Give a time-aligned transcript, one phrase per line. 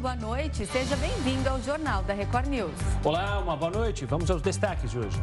[0.00, 0.64] Boa noite.
[0.64, 2.72] Seja bem-vindo ao Jornal da Record News.
[3.02, 4.06] Olá, uma boa noite.
[4.06, 5.20] Vamos aos destaques de hoje.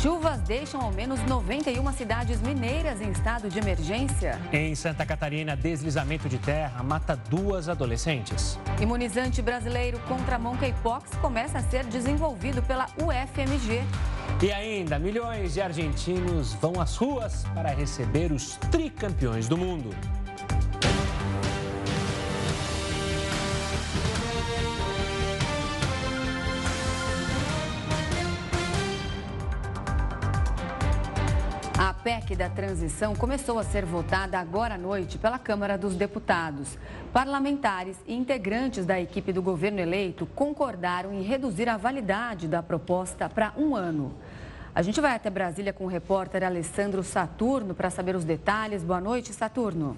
[0.00, 4.40] Chuvas deixam ao menos 91 cidades mineiras em estado de emergência.
[4.50, 8.58] Em Santa Catarina, deslizamento de terra mata duas adolescentes.
[8.80, 13.82] Imunizante brasileiro contra monkeypox começa a ser desenvolvido pela UFMG.
[14.42, 19.90] E ainda, milhões de argentinos vão às ruas para receber os tricampeões do mundo.
[32.04, 36.76] PEC da transição começou a ser votada agora à noite pela Câmara dos Deputados.
[37.14, 43.26] Parlamentares e integrantes da equipe do governo eleito concordaram em reduzir a validade da proposta
[43.26, 44.12] para um ano.
[44.74, 48.84] A gente vai até Brasília com o repórter Alessandro Saturno para saber os detalhes.
[48.84, 49.96] Boa noite, Saturno.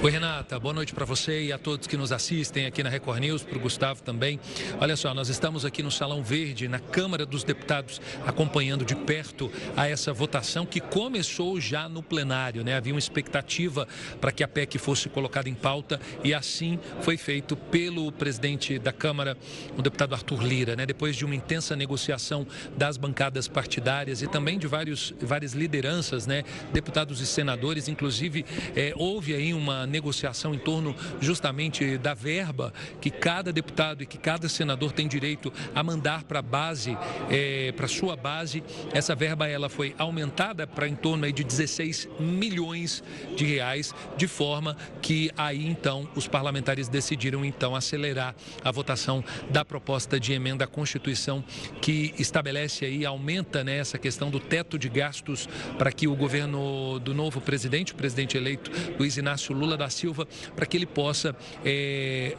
[0.00, 3.18] Oi, Renata, boa noite para você e a todos que nos assistem aqui na Record
[3.18, 4.38] News, para o Gustavo também.
[4.80, 9.50] Olha só, nós estamos aqui no Salão Verde, na Câmara dos Deputados, acompanhando de perto
[9.76, 12.76] a essa votação que começou já no plenário, né?
[12.76, 13.88] Havia uma expectativa
[14.20, 18.92] para que a PEC fosse colocada em pauta e assim foi feito pelo presidente da
[18.92, 19.36] Câmara,
[19.76, 20.86] o deputado Arthur Lira, né?
[20.86, 26.44] Depois de uma intensa negociação das bancadas partidárias e também de vários, várias lideranças, né?
[26.72, 33.10] Deputados e senadores, inclusive, é, houve aí uma negociação em torno justamente da verba que
[33.10, 36.96] cada deputado e que cada senador tem direito a mandar para a base,
[37.30, 38.62] é, para sua base.
[38.92, 43.02] Essa verba ela foi aumentada para em torno de 16 milhões
[43.36, 49.64] de reais, de forma que aí então os parlamentares decidiram então acelerar a votação da
[49.64, 51.44] proposta de emenda à Constituição
[51.80, 56.98] que estabelece aí, aumenta né, essa questão do teto de gastos para que o governo
[56.98, 61.34] do novo presidente, o presidente eleito Luiz Inácio Lula da Silva para que ele possa
[61.64, 62.36] é,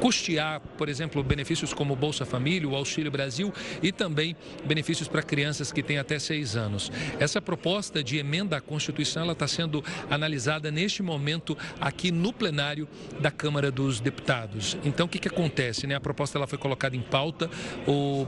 [0.00, 3.52] custear, por exemplo, benefícios como Bolsa Família, o Auxílio Brasil
[3.82, 6.90] e também benefícios para crianças que têm até seis anos.
[7.20, 12.88] Essa proposta de emenda à Constituição ela está sendo analisada neste momento aqui no plenário
[13.20, 14.76] da Câmara dos Deputados.
[14.84, 15.86] Então, o que, que acontece?
[15.86, 15.94] Né?
[15.94, 17.48] A proposta ela foi colocada em pauta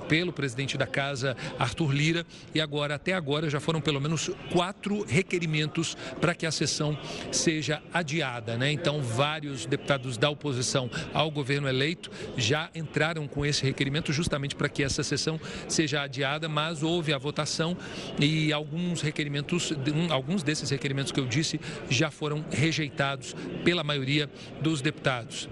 [0.08, 5.04] pelo presidente da Casa, Arthur Lira, e agora, até agora, já foram pelo menos quatro
[5.04, 6.96] requerimentos para que a sessão
[7.32, 8.43] seja adiada.
[8.46, 8.72] Né?
[8.72, 14.68] Então, vários deputados da oposição ao governo eleito já entraram com esse requerimento justamente para
[14.68, 17.76] que essa sessão seja adiada, mas houve a votação
[18.18, 19.72] e alguns requerimentos,
[20.10, 23.34] alguns desses requerimentos que eu disse já foram rejeitados
[23.64, 24.28] pela maioria
[24.60, 25.48] dos deputados.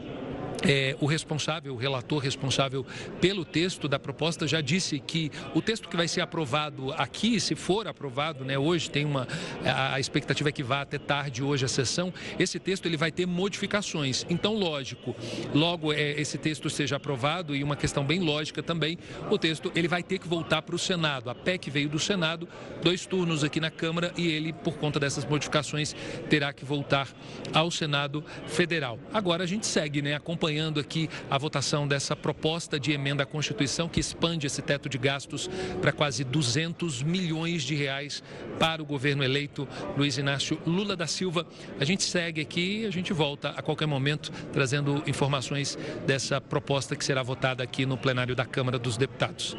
[0.65, 2.87] É, o responsável, o relator responsável
[3.21, 7.57] pelo texto da proposta já disse que o texto que vai ser aprovado aqui, se
[7.57, 9.27] for aprovado, né, hoje tem uma
[9.65, 13.27] a, expectativa é que vá até tarde hoje a sessão, esse texto ele vai ter
[13.27, 14.25] modificações.
[14.31, 15.17] Então, lógico,
[15.53, 18.99] logo é, esse texto seja aprovado e uma questão bem lógica também,
[19.31, 21.29] o texto ele vai ter que voltar para o Senado.
[21.29, 22.49] A PEC veio do Senado,
[22.83, 25.95] dois turnos aqui na Câmara e ele, por conta dessas modificações,
[26.31, 27.09] terá que voltar
[27.53, 28.99] ao Senado Federal.
[29.13, 33.27] Agora a gente segue, né, acompanhando acompanhando aqui a votação dessa proposta de emenda à
[33.27, 35.49] Constituição que expande esse teto de gastos
[35.81, 38.23] para quase 200 milhões de reais
[38.59, 41.47] para o governo eleito Luiz Inácio Lula da Silva.
[41.81, 46.95] A gente segue aqui e a gente volta a qualquer momento trazendo informações dessa proposta
[46.95, 49.57] que será votada aqui no plenário da Câmara dos Deputados.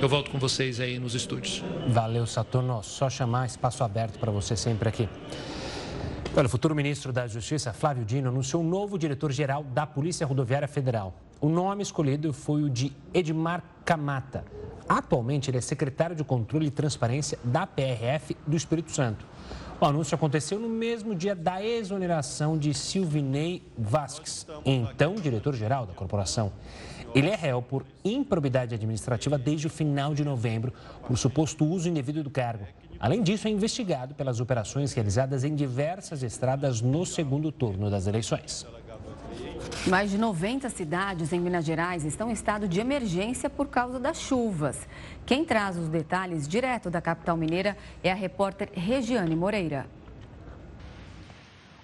[0.00, 1.64] Eu volto com vocês aí nos estúdios.
[1.88, 2.82] Valeu, Saturno.
[2.82, 5.08] Só chamar espaço aberto para você sempre aqui.
[6.38, 10.68] Olha, o futuro ministro da Justiça, Flávio Dino, anunciou um novo diretor-geral da Polícia Rodoviária
[10.68, 11.14] Federal.
[11.40, 14.44] O nome escolhido foi o de Edmar Camata.
[14.86, 19.24] Atualmente, ele é secretário de Controle e Transparência da PRF do Espírito Santo.
[19.80, 26.52] O anúncio aconteceu no mesmo dia da exoneração de Silvinei Vasques, então diretor-geral da corporação.
[27.14, 30.70] Ele é réu por improbidade administrativa desde o final de novembro
[31.06, 32.66] por suposto uso indevido do cargo.
[32.98, 38.66] Além disso, é investigado pelas operações realizadas em diversas estradas no segundo turno das eleições.
[39.86, 44.20] Mais de 90 cidades em Minas Gerais estão em estado de emergência por causa das
[44.20, 44.78] chuvas.
[45.24, 49.86] Quem traz os detalhes direto da capital mineira é a repórter Regiane Moreira.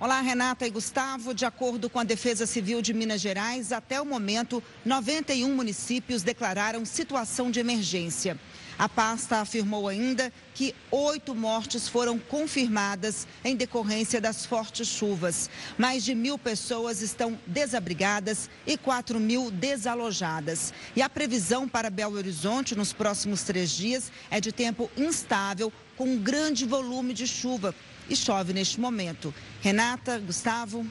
[0.00, 1.32] Olá, Renata e Gustavo.
[1.32, 6.84] De acordo com a Defesa Civil de Minas Gerais, até o momento, 91 municípios declararam
[6.84, 8.36] situação de emergência.
[8.78, 15.48] A pasta afirmou ainda que oito mortes foram confirmadas em decorrência das fortes chuvas.
[15.78, 20.72] Mais de mil pessoas estão desabrigadas e quatro mil desalojadas.
[20.96, 26.04] E a previsão para Belo Horizonte nos próximos três dias é de tempo instável, com
[26.04, 27.74] um grande volume de chuva.
[28.08, 29.32] E chove neste momento.
[29.60, 30.84] Renata, Gustavo.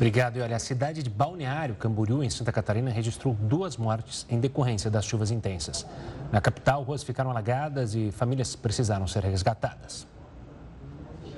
[0.00, 0.38] Obrigado.
[0.38, 4.90] E olha, a cidade de Balneário Camboriú, em Santa Catarina, registrou duas mortes em decorrência
[4.90, 5.84] das chuvas intensas.
[6.32, 10.06] Na capital, ruas ficaram alagadas e famílias precisaram ser resgatadas.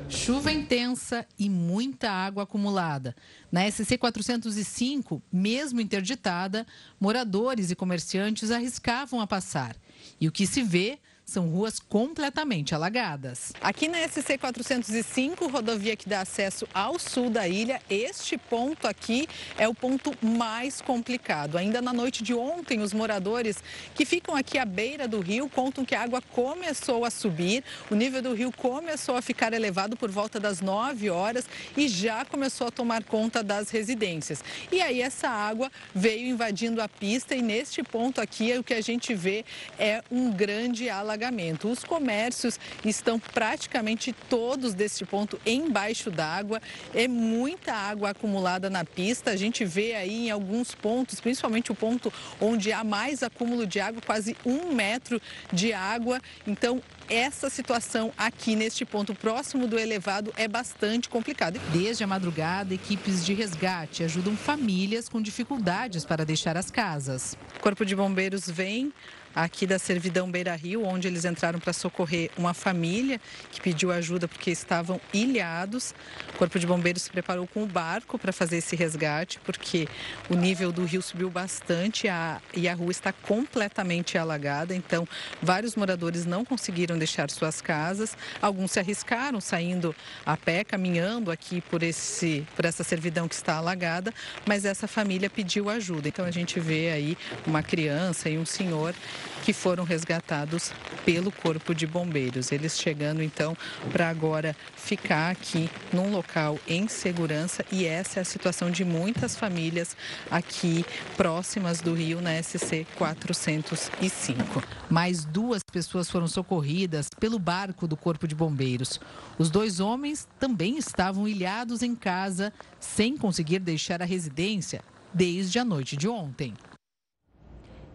[0.08, 3.16] Chuva intensa e muita água acumulada.
[3.50, 6.64] Na SC 405, mesmo interditada,
[7.00, 9.74] moradores e comerciantes arriscavam a passar.
[10.20, 11.00] E o que se vê
[11.32, 13.54] são ruas completamente alagadas.
[13.60, 19.26] Aqui na SC 405, rodovia que dá acesso ao sul da ilha, este ponto aqui
[19.56, 21.56] é o ponto mais complicado.
[21.56, 23.64] Ainda na noite de ontem, os moradores
[23.94, 27.94] que ficam aqui à beira do rio contam que a água começou a subir, o
[27.94, 32.66] nível do rio começou a ficar elevado por volta das 9 horas e já começou
[32.66, 34.44] a tomar conta das residências.
[34.70, 38.82] E aí essa água veio invadindo a pista e neste ponto aqui o que a
[38.82, 39.46] gente vê
[39.78, 41.70] é um grande alagamento alagamento.
[41.70, 46.60] Os comércios estão praticamente todos deste ponto embaixo d'água.
[46.92, 49.30] É muita água acumulada na pista.
[49.30, 53.80] A gente vê aí em alguns pontos, principalmente o ponto onde há mais acúmulo de
[53.80, 55.20] água, quase um metro
[55.52, 56.20] de água.
[56.46, 61.60] Então, essa situação aqui neste ponto próximo do elevado é bastante complicada.
[61.72, 67.36] Desde a madrugada, equipes de resgate ajudam famílias com dificuldades para deixar as casas.
[67.56, 68.92] O Corpo de Bombeiros vem
[69.34, 73.20] aqui da Servidão Beira Rio, onde eles entraram para socorrer uma família
[73.50, 75.94] que pediu ajuda porque estavam ilhados.
[76.34, 79.88] O Corpo de Bombeiros se preparou com o barco para fazer esse resgate, porque
[80.28, 84.74] o nível do rio subiu bastante a, e a rua está completamente alagada.
[84.74, 85.06] Então,
[85.40, 88.16] vários moradores não conseguiram deixar suas casas.
[88.40, 89.94] Alguns se arriscaram saindo
[90.24, 94.12] a pé, caminhando aqui por, esse, por essa servidão que está alagada,
[94.46, 96.08] mas essa família pediu ajuda.
[96.08, 98.94] Então, a gente vê aí uma criança e um senhor
[99.42, 100.72] que foram resgatados
[101.04, 102.52] pelo Corpo de Bombeiros.
[102.52, 103.56] Eles chegando então
[103.90, 109.36] para agora ficar aqui num local em segurança e essa é a situação de muitas
[109.36, 109.96] famílias
[110.30, 110.84] aqui
[111.16, 114.62] próximas do Rio na SC 405.
[114.88, 119.00] Mais duas pessoas foram socorridas pelo barco do Corpo de Bombeiros.
[119.38, 124.82] Os dois homens também estavam ilhados em casa sem conseguir deixar a residência
[125.12, 126.54] desde a noite de ontem.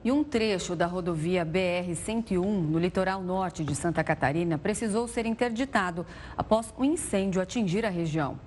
[0.07, 6.05] E um trecho da rodovia BR-101, no litoral norte de Santa Catarina, precisou ser interditado
[6.37, 8.39] após um incêndio atingir a região.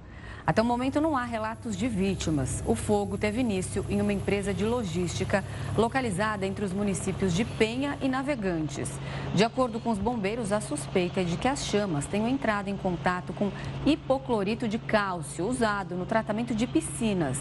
[0.50, 2.61] Até o momento não há relatos de vítimas.
[2.67, 5.44] O fogo teve início em uma empresa de logística
[5.76, 8.91] localizada entre os municípios de Penha e Navegantes.
[9.32, 12.76] De acordo com os bombeiros, a suspeita é de que as chamas tenham entrado em
[12.76, 13.52] contato com
[13.87, 17.38] hipoclorito de cálcio usado no tratamento de piscinas.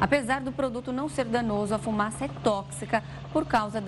[0.00, 3.02] Apesar do produto não ser danoso, a fumaça é tóxica
[3.34, 3.82] por causa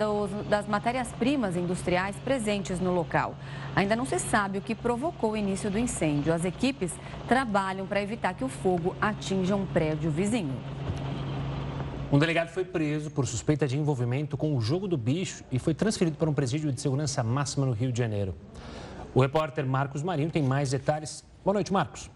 [0.47, 3.35] das matérias-primas industriais presentes no local.
[3.75, 6.33] Ainda não se sabe o que provocou o início do incêndio.
[6.33, 6.91] As equipes
[7.27, 10.55] trabalham para evitar que o fogo atinja um prédio vizinho.
[12.11, 15.73] Um delegado foi preso por suspeita de envolvimento com o jogo do bicho e foi
[15.73, 18.35] transferido para um presídio de segurança máxima no Rio de Janeiro.
[19.13, 21.23] O repórter Marcos Marinho tem mais detalhes.
[21.43, 22.09] Boa noite, Marcos.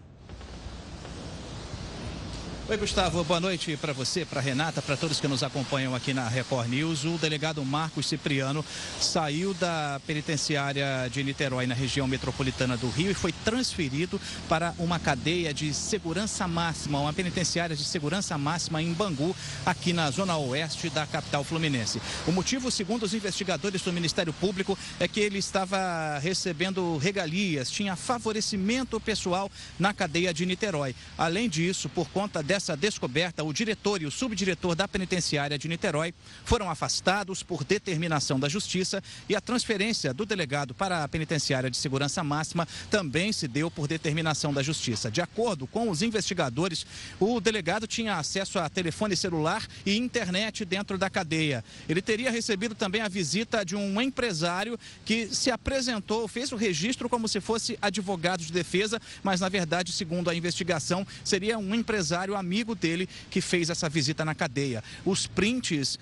[2.66, 3.22] Oi, Gustavo.
[3.24, 7.04] Boa noite para você, para Renata, para todos que nos acompanham aqui na Record News.
[7.04, 8.64] O delegado Marcos Cipriano
[8.98, 14.18] saiu da penitenciária de Niterói, na região metropolitana do Rio, e foi transferido
[14.48, 19.36] para uma cadeia de segurança máxima, uma penitenciária de segurança máxima em Bangu,
[19.66, 22.00] aqui na zona oeste da capital fluminense.
[22.26, 27.94] O motivo, segundo os investigadores do Ministério Público, é que ele estava recebendo regalias, tinha
[27.94, 30.94] favorecimento pessoal na cadeia de Niterói.
[31.18, 36.14] Além disso, por conta dessa descoberta, o diretor e o subdiretor da penitenciária de Niterói
[36.44, 41.76] foram afastados por determinação da Justiça e a transferência do delegado para a penitenciária de
[41.76, 45.10] segurança máxima também se deu por determinação da Justiça.
[45.10, 46.86] De acordo com os investigadores,
[47.18, 51.64] o delegado tinha acesso a telefone celular e internet dentro da cadeia.
[51.88, 57.08] Ele teria recebido também a visita de um empresário que se apresentou, fez o registro
[57.08, 62.34] como se fosse advogado de defesa, mas na verdade, segundo a investigação, seria um empresário
[62.34, 62.43] amigo
[62.74, 64.82] dele que fez essa visita na cadeia.
[65.04, 65.98] Os prints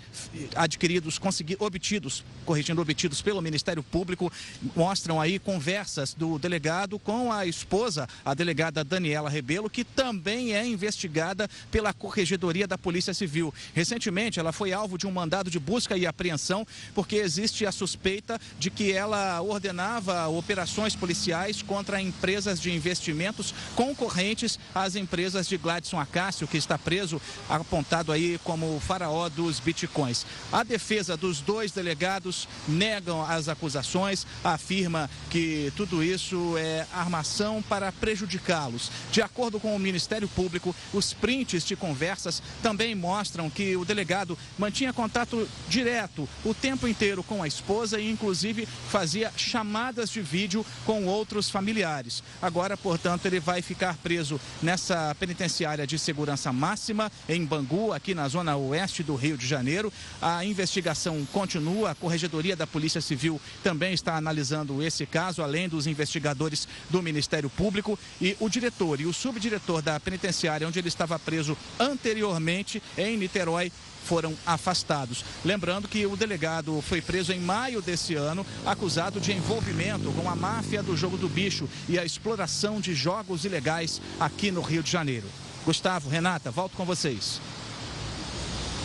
[0.55, 1.21] adquiridos,
[1.59, 4.33] obtidos, corrigindo, obtidos pelo Ministério Público,
[4.75, 10.67] mostram aí conversas do delegado com a esposa, a delegada Daniela Rebelo, que também é
[10.67, 13.55] investigada pela Corregedoria da Polícia Civil.
[13.75, 18.41] Recentemente, ela foi alvo de um mandado de busca e apreensão, porque existe a suspeita
[18.59, 25.99] de que ela ordenava operações policiais contra empresas de investimentos concorrentes às empresas de Gladson
[26.01, 30.25] Acá Inácio, que está preso, apontado aí como o faraó dos bitcoins.
[30.51, 37.93] A defesa dos dois delegados negam as acusações, afirma que tudo isso é armação para
[37.93, 38.91] prejudicá-los.
[39.11, 44.39] De acordo com o Ministério Público, os prints de conversas também mostram que o delegado
[44.59, 50.65] mantinha contato direto o tempo inteiro com a esposa e, inclusive, fazia chamadas de vídeo
[50.87, 52.23] com outros familiares.
[52.41, 56.22] Agora, portanto, ele vai ficar preso nessa penitenciária de segurança
[56.53, 59.93] máxima em Bangu, aqui na zona oeste do Rio de Janeiro.
[60.21, 65.87] A investigação continua, a Corregedoria da Polícia Civil também está analisando esse caso, além dos
[65.87, 67.99] investigadores do Ministério Público.
[68.21, 73.73] E o diretor e o subdiretor da penitenciária, onde ele estava preso anteriormente, em Niterói,
[74.03, 75.25] foram afastados.
[75.45, 80.37] Lembrando que o delegado foi preso em maio desse ano, acusado de envolvimento com a
[80.37, 84.91] máfia do jogo do bicho e a exploração de jogos ilegais aqui no Rio de
[84.91, 85.27] Janeiro.
[85.65, 87.41] Gustavo, Renata, volto com vocês.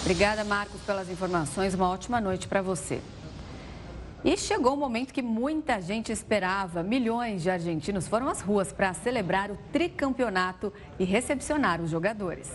[0.01, 1.73] Obrigada, Marcos, pelas informações.
[1.73, 3.01] Uma ótima noite para você.
[4.23, 6.83] E chegou o momento que muita gente esperava.
[6.83, 12.49] Milhões de argentinos foram às ruas para celebrar o tricampeonato e recepcionar os jogadores.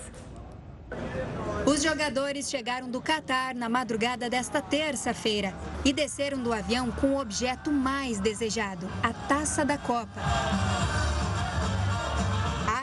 [1.66, 7.20] Os jogadores chegaram do Catar na madrugada desta terça-feira e desceram do avião com o
[7.20, 10.20] objeto mais desejado, a taça da Copa.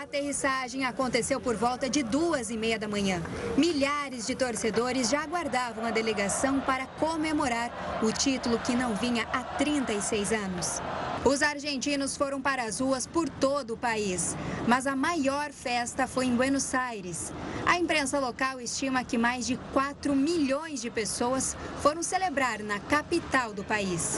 [0.10, 3.22] Aterrissagem aconteceu por volta de duas e meia da manhã.
[3.56, 9.44] Milhares de torcedores já aguardavam a delegação para comemorar o título que não vinha há
[9.44, 10.82] 36 anos.
[11.24, 14.36] Os argentinos foram para as ruas por todo o país,
[14.68, 17.32] mas a maior festa foi em Buenos Aires.
[17.64, 23.54] A imprensa local estima que mais de 4 milhões de pessoas foram celebrar na capital
[23.54, 24.18] do país.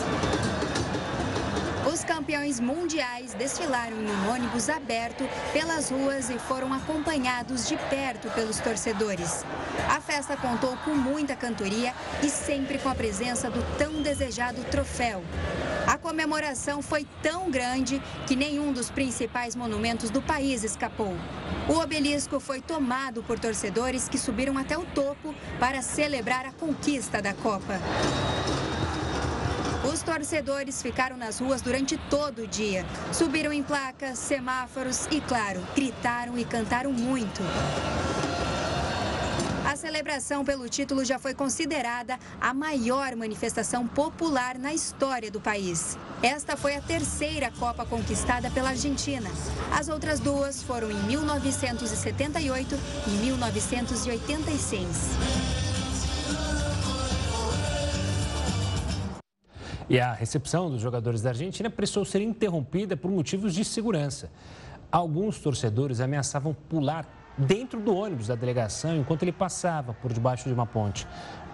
[1.85, 8.29] Os campeões mundiais desfilaram em um ônibus aberto pelas ruas e foram acompanhados de perto
[8.29, 9.43] pelos torcedores.
[9.89, 15.23] A festa contou com muita cantoria e sempre com a presença do tão desejado troféu.
[15.87, 21.15] A comemoração foi tão grande que nenhum dos principais monumentos do país escapou.
[21.67, 27.21] O obelisco foi tomado por torcedores que subiram até o topo para celebrar a conquista
[27.21, 27.79] da Copa.
[30.01, 32.83] Os torcedores ficaram nas ruas durante todo o dia.
[33.13, 37.39] Subiram em placas, semáforos e, claro, gritaram e cantaram muito.
[39.63, 45.95] A celebração pelo título já foi considerada a maior manifestação popular na história do país.
[46.23, 49.29] Esta foi a terceira Copa conquistada pela Argentina.
[49.71, 55.70] As outras duas foram em 1978 e 1986.
[59.91, 64.31] E a recepção dos jogadores da Argentina precisou ser interrompida por motivos de segurança.
[64.89, 67.05] Alguns torcedores ameaçavam pular
[67.37, 71.05] dentro do ônibus da delegação enquanto ele passava por debaixo de uma ponte.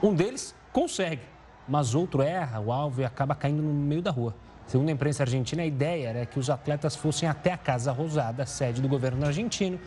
[0.03, 1.23] Um deles consegue,
[1.67, 4.35] mas outro erra o alvo e acaba caindo no meio da rua.
[4.67, 8.45] Segundo a imprensa argentina, a ideia era que os atletas fossem até a Casa Rosada,
[8.45, 9.79] sede do governo argentino,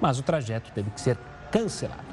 [0.00, 1.18] mas o trajeto teve que ser
[1.50, 2.07] cancelado.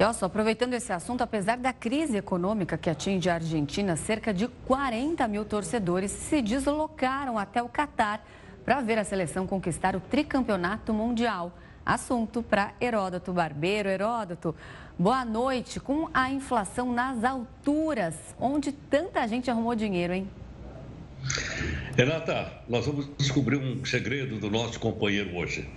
[0.00, 4.32] E olha só, aproveitando esse assunto, apesar da crise econômica que atinge a Argentina, cerca
[4.32, 8.26] de 40 mil torcedores se deslocaram até o Catar
[8.64, 11.52] para ver a seleção conquistar o tricampeonato mundial.
[11.84, 13.90] Assunto para Heródoto Barbeiro.
[13.90, 14.56] Heródoto,
[14.98, 15.78] boa noite.
[15.78, 20.26] Com a inflação nas alturas, onde tanta gente arrumou dinheiro, hein?
[21.94, 25.68] Renata, nós vamos descobrir um segredo do nosso companheiro hoje.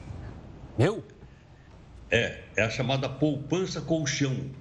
[0.77, 1.03] Meu?
[2.13, 4.51] É, é a chamada poupança colchão.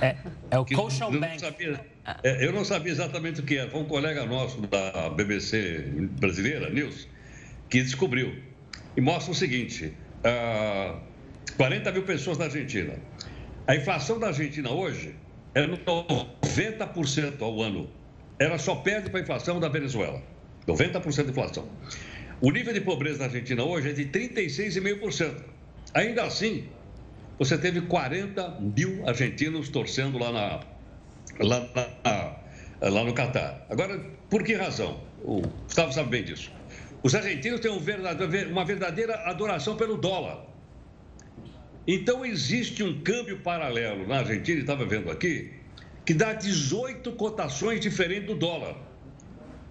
[0.00, 0.16] É,
[0.50, 1.38] é o colchão bank.
[1.38, 1.80] Sabia,
[2.24, 3.70] é, eu não sabia exatamente o que era.
[3.70, 7.06] Foi um colega nosso da BBC brasileira, Nils,
[7.70, 8.36] que descobriu.
[8.96, 10.98] E mostra o seguinte: uh,
[11.56, 12.94] 40 mil pessoas na Argentina.
[13.68, 15.14] A inflação da Argentina hoje
[15.54, 17.88] é 90% ao ano.
[18.40, 20.20] Ela só perde para a inflação da Venezuela.
[20.66, 21.68] 90% de inflação.
[22.40, 25.51] O nível de pobreza na Argentina hoje é de 36,5%.
[25.94, 26.68] Ainda assim,
[27.38, 30.60] você teve 40 mil argentinos torcendo lá, na,
[31.44, 31.68] lá,
[32.82, 33.66] na, lá no Catar.
[33.68, 33.98] Agora,
[34.30, 35.00] por que razão?
[35.22, 36.50] O Gustavo sabe bem disso.
[37.02, 37.80] Os argentinos têm um
[38.50, 40.46] uma verdadeira adoração pelo dólar.
[41.86, 45.52] Então, existe um câmbio paralelo na Argentina, estava vendo aqui,
[46.06, 48.76] que dá 18 cotações diferentes do dólar.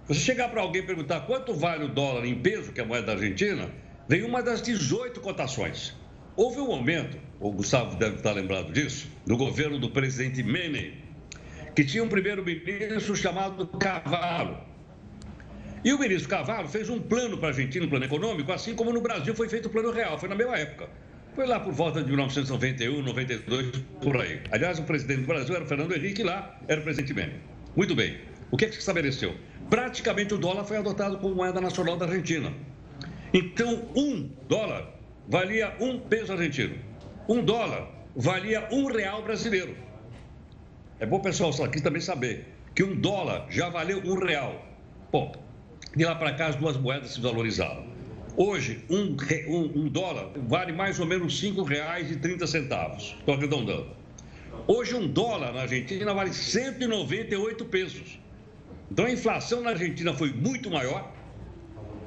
[0.08, 2.86] Você chegar para alguém e perguntar quanto vale o dólar em peso, que é a
[2.86, 3.70] moeda da Argentina,
[4.10, 5.96] vem uma das 18 cotações.
[6.36, 10.94] Houve um momento, o Gustavo deve estar lembrado disso, no governo do presidente Menem,
[11.76, 14.58] que tinha um primeiro-ministro chamado Cavalo.
[15.84, 18.94] E o ministro Cavalo fez um plano para a Argentina, um plano econômico, assim como
[18.94, 20.90] no Brasil foi feito o plano real, foi na mesma época.
[21.36, 23.72] Foi lá por volta de 1991, 92,
[24.02, 24.42] por aí.
[24.52, 27.42] Aliás, o presidente do Brasil era o Fernando Henrique, lá era o presidente Menem.
[27.76, 28.20] Muito bem.
[28.52, 29.36] O que, é que se estabeleceu?
[29.70, 32.54] Praticamente o dólar foi adotado como moeda nacional da Argentina.
[33.34, 36.76] Então, um dólar valia um peso argentino.
[37.28, 39.76] Um dólar valia um real brasileiro.
[41.00, 44.66] É bom, pessoal, aqui também saber que um dólar já valeu um real.
[45.12, 45.32] Bom,
[45.96, 47.86] de lá para cá as duas moedas se valorizaram.
[48.38, 49.16] Hoje, um,
[49.50, 52.98] um, um dólar vale mais ou menos R$ 5,30.
[52.98, 53.90] Estou arredondando.
[54.68, 58.20] Hoje, um dólar na Argentina vale 198 pesos.
[58.90, 61.12] Então, a inflação na Argentina foi muito maior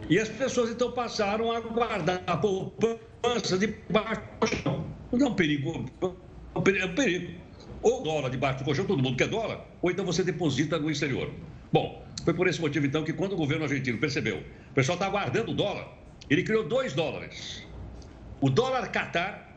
[0.09, 4.87] e as pessoas então passaram a guardar a poupança debaixo do colchão.
[5.13, 5.87] Não é um perigo,
[6.53, 7.41] é um perigo.
[7.83, 11.31] Ou dólar debaixo do colchão, todo mundo quer dólar, ou então você deposita no exterior.
[11.73, 15.09] Bom, foi por esse motivo então que quando o governo argentino percebeu, o pessoal está
[15.09, 15.89] guardando o dólar,
[16.31, 17.67] ele criou dois dólares.
[18.41, 19.55] O dólar Qatar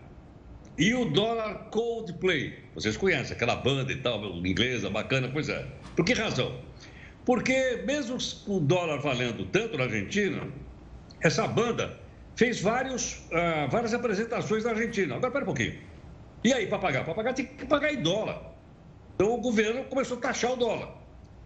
[0.78, 2.58] e o dólar Coldplay.
[2.76, 5.66] Vocês conhecem aquela banda e tal, inglesa, bacana, pois é.
[5.96, 6.67] Por que razão?
[7.28, 8.18] Porque mesmo
[8.48, 10.48] o dólar valendo tanto na Argentina,
[11.22, 12.00] essa banda
[12.36, 15.18] fez vários, uh, várias apresentações na Argentina.
[15.18, 15.78] Agora, pera um pouquinho.
[16.44, 17.04] E aí, para pagar?
[17.04, 18.42] Para pagar tem que pagar em dólar.
[19.16, 20.90] Então, o governo começou a taxar o dólar.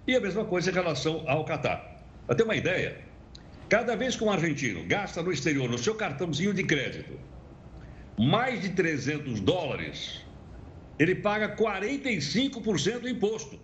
[0.07, 1.99] E a mesma coisa em relação ao Catar.
[2.27, 3.03] Para ter uma ideia,
[3.71, 7.17] Cada vez que um argentino gasta no exterior, no seu cartãozinho de crédito,
[8.19, 10.25] mais de 300 dólares,
[10.99, 13.57] ele paga 45% do imposto.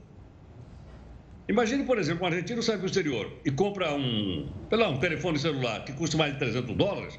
[1.50, 5.40] Imagine, por exemplo, um argentino sai para o exterior e compra um, lá, um telefone
[5.40, 7.18] celular que custa mais de 300 dólares,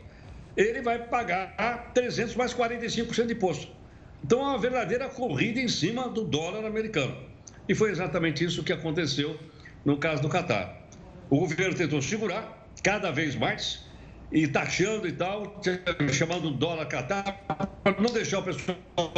[0.56, 3.68] ele vai pagar 300 mais 45% de imposto.
[4.22, 7.16] Então, é uma verdadeira corrida em cima do dólar americano.
[7.68, 9.38] E foi exatamente isso que aconteceu
[9.84, 10.88] no caso do Catar.
[11.30, 13.86] O governo tentou segurar, cada vez mais
[14.30, 15.60] e taxando e tal,
[16.12, 17.22] chamando o dólar catar,
[17.82, 18.76] para não deixar o pessoal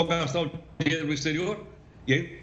[0.09, 1.67] gastar o dinheiro no exterior.
[2.07, 2.43] E aí,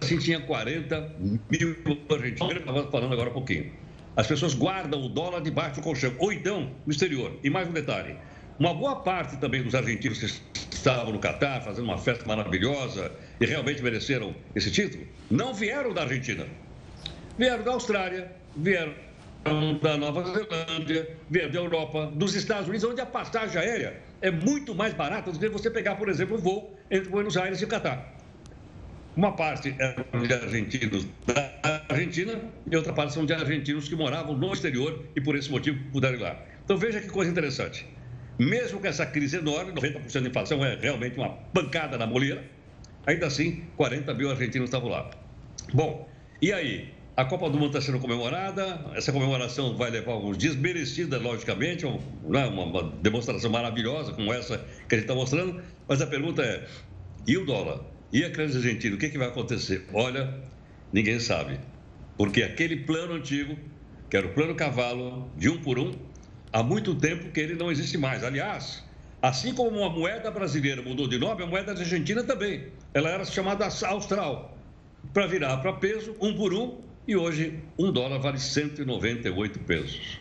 [0.00, 1.16] assim, tinha 40
[1.50, 1.76] mil
[2.10, 3.72] argentinos, estava falando agora um pouquinho.
[4.16, 7.32] As pessoas guardam o dólar debaixo do colchão, ou então no exterior.
[7.42, 8.16] E mais um detalhe:
[8.58, 13.46] uma boa parte também dos argentinos que estavam no Catar, fazendo uma festa maravilhosa e
[13.46, 16.46] realmente mereceram esse título, não vieram da Argentina.
[17.38, 18.92] Vieram da Austrália, vieram
[19.80, 24.92] da Nova Zelândia, da Europa, dos Estados Unidos, onde a passagem aérea é muito mais
[24.94, 28.21] barata do que você pegar, por exemplo, um voo entre Buenos Aires e Catar.
[29.14, 29.94] Uma parte é
[30.26, 35.20] de argentinos da Argentina e outra parte são de argentinos que moravam no exterior e
[35.20, 36.42] por esse motivo puderam ir lá.
[36.64, 37.86] Então veja que coisa interessante.
[38.38, 42.42] Mesmo com essa crise enorme, 90% de inflação é realmente uma pancada na moleira,
[43.06, 45.10] ainda assim 40 mil argentinos estavam lá.
[45.74, 46.08] Bom,
[46.40, 46.94] e aí?
[47.14, 51.84] A Copa do Mundo está sendo comemorada, essa comemoração vai levar alguns dias, merecida, logicamente,
[51.84, 54.56] né, uma, uma demonstração maravilhosa como essa
[54.88, 56.66] que a gente está mostrando, mas a pergunta é:
[57.26, 57.91] e o dólar?
[58.12, 58.94] E a crise argentina?
[58.94, 59.86] O que, que vai acontecer?
[59.90, 60.34] Olha,
[60.92, 61.58] ninguém sabe.
[62.18, 63.56] Porque aquele plano antigo,
[64.10, 65.92] que era o plano cavalo, de um por um,
[66.52, 68.22] há muito tempo que ele não existe mais.
[68.22, 68.84] Aliás,
[69.22, 72.66] assim como a moeda brasileira mudou de nome, a moeda argentina também.
[72.92, 74.58] Ela era chamada austral.
[75.14, 80.20] Para virar para peso, um por um, e hoje, um dólar vale 198 pesos.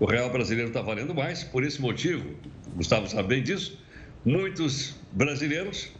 [0.00, 2.34] O real brasileiro está valendo mais, por esse motivo,
[2.74, 3.78] Gustavo sabe bem disso,
[4.24, 5.90] muitos brasileiros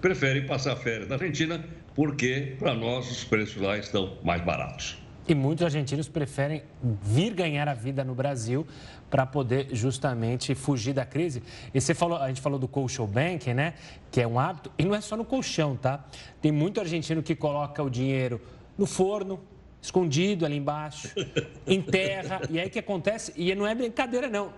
[0.00, 4.98] preferem passar férias na Argentina porque, para nós, os preços lá estão mais baratos.
[5.28, 6.62] E muitos argentinos preferem
[7.02, 8.66] vir ganhar a vida no Brasil
[9.10, 11.42] para poder justamente fugir da crise.
[11.72, 13.74] E você falou, a gente falou do colchão banking, né?
[14.10, 16.04] Que é um hábito, e não é só no colchão, tá?
[16.40, 18.40] Tem muito argentino que coloca o dinheiro
[18.78, 19.40] no forno,
[19.82, 21.14] escondido ali embaixo,
[21.66, 22.40] em terra.
[22.50, 23.32] E aí o que acontece?
[23.36, 24.52] E não é brincadeira, não.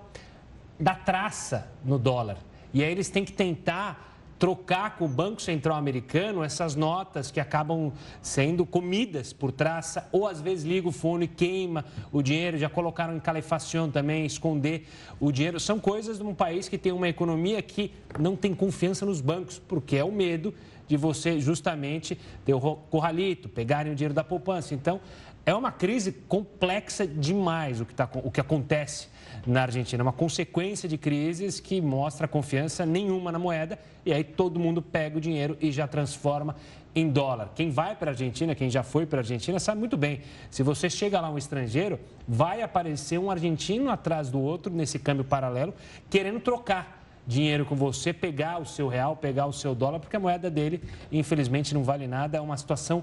[0.79, 2.39] Dá traça no dólar.
[2.73, 4.12] E aí eles têm que tentar
[4.43, 10.27] trocar com o Banco Central Americano essas notas que acabam sendo comidas por traça, ou
[10.27, 14.89] às vezes liga o fone e queima o dinheiro, já colocaram em calefação também, esconder
[15.21, 15.61] o dinheiro.
[15.61, 19.61] São coisas de um país que tem uma economia que não tem confiança nos bancos,
[19.61, 20.53] porque é o medo
[20.89, 24.75] de você justamente ter o corralito, pegarem o dinheiro da poupança.
[24.75, 25.01] Então,
[25.47, 29.07] é uma crise complexa demais o que, tá, o que acontece
[29.47, 30.03] na Argentina.
[30.03, 34.81] É uma consequência de crises que mostra confiança nenhuma na moeda e aí todo mundo
[34.81, 36.57] pega o dinheiro e já transforma
[36.95, 37.53] em dólar.
[37.55, 40.21] Quem vai para a Argentina, quem já foi para a Argentina, sabe muito bem.
[40.51, 45.25] Se você chega lá um estrangeiro, vai aparecer um argentino atrás do outro nesse câmbio
[45.25, 45.75] paralelo,
[46.11, 50.21] querendo trocar dinheiro com você, pegar o seu real, pegar o seu dólar, porque a
[50.21, 52.39] moeda dele, infelizmente, não vale nada.
[52.39, 53.03] É uma situação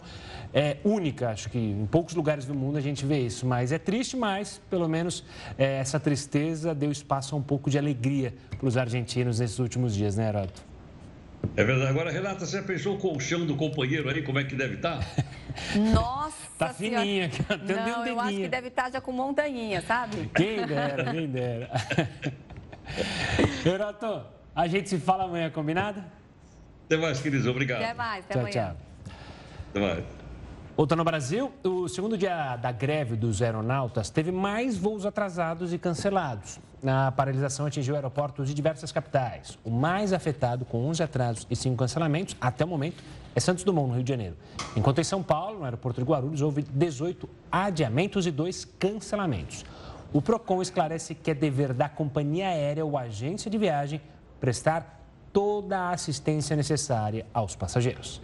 [0.54, 1.30] é, única.
[1.30, 3.46] Acho que em poucos lugares do mundo a gente vê isso.
[3.46, 5.24] Mas é triste, mas pelo menos
[5.58, 9.96] é, essa tristeza deu espaço a um pouco de alegria para os argentinos nesses últimos
[9.96, 10.70] dias, né, Heroto?
[11.56, 11.90] É verdade.
[11.90, 15.00] Agora, Renata, você pensou o colchão do companheiro aí, como é que deve estar?
[15.00, 15.24] Tá?
[15.94, 17.42] Nossa Tá fininha aqui,
[17.74, 20.30] Não, eu acho que deve estar tá já com montanhinha, sabe?
[20.36, 21.70] Quem dera, quem dera.
[23.66, 24.24] Heroto,
[24.56, 26.04] a gente se fala amanhã, combinado?
[26.86, 27.46] Até mais, queridos.
[27.48, 27.84] Obrigado.
[27.84, 28.54] Até mais, até tchau, amanhã.
[28.54, 29.14] Tchau.
[29.70, 30.20] Até mais.
[30.80, 35.78] Outra no Brasil, o segundo dia da greve dos aeronautas teve mais voos atrasados e
[35.78, 36.58] cancelados.
[36.88, 39.60] A paralisação atingiu aeroportos de diversas capitais.
[39.66, 43.04] O mais afetado, com 11 atrasos e 5 cancelamentos, até o momento,
[43.36, 44.38] é Santos Dumont, no Rio de Janeiro.
[44.74, 49.66] Enquanto em São Paulo, no aeroporto de Guarulhos, houve 18 adiamentos e 2 cancelamentos.
[50.12, 54.02] O PROCON esclarece que é dever da companhia aérea ou agência de viagem
[54.40, 55.00] prestar
[55.32, 58.20] toda a assistência necessária aos passageiros.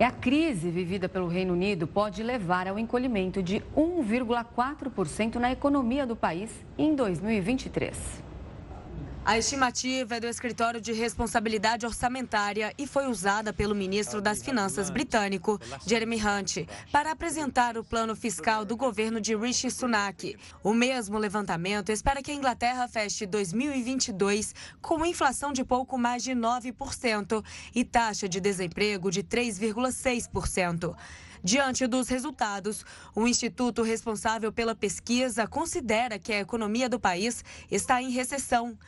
[0.00, 6.16] A crise vivida pelo Reino Unido pode levar ao encolhimento de 1,4% na economia do
[6.16, 8.31] país em 2023.
[9.24, 14.90] A estimativa é do Escritório de Responsabilidade Orçamentária e foi usada pelo ministro das Finanças
[14.90, 20.36] britânico, Jeremy Hunt, para apresentar o plano fiscal do governo de Rishi Sunak.
[20.60, 26.32] O mesmo levantamento espera que a Inglaterra feche 2022 com inflação de pouco mais de
[26.32, 30.96] 9% e taxa de desemprego de 3,6%.
[31.44, 32.84] Diante dos resultados,
[33.16, 38.78] o instituto responsável pela pesquisa considera que a economia do país está em recessão.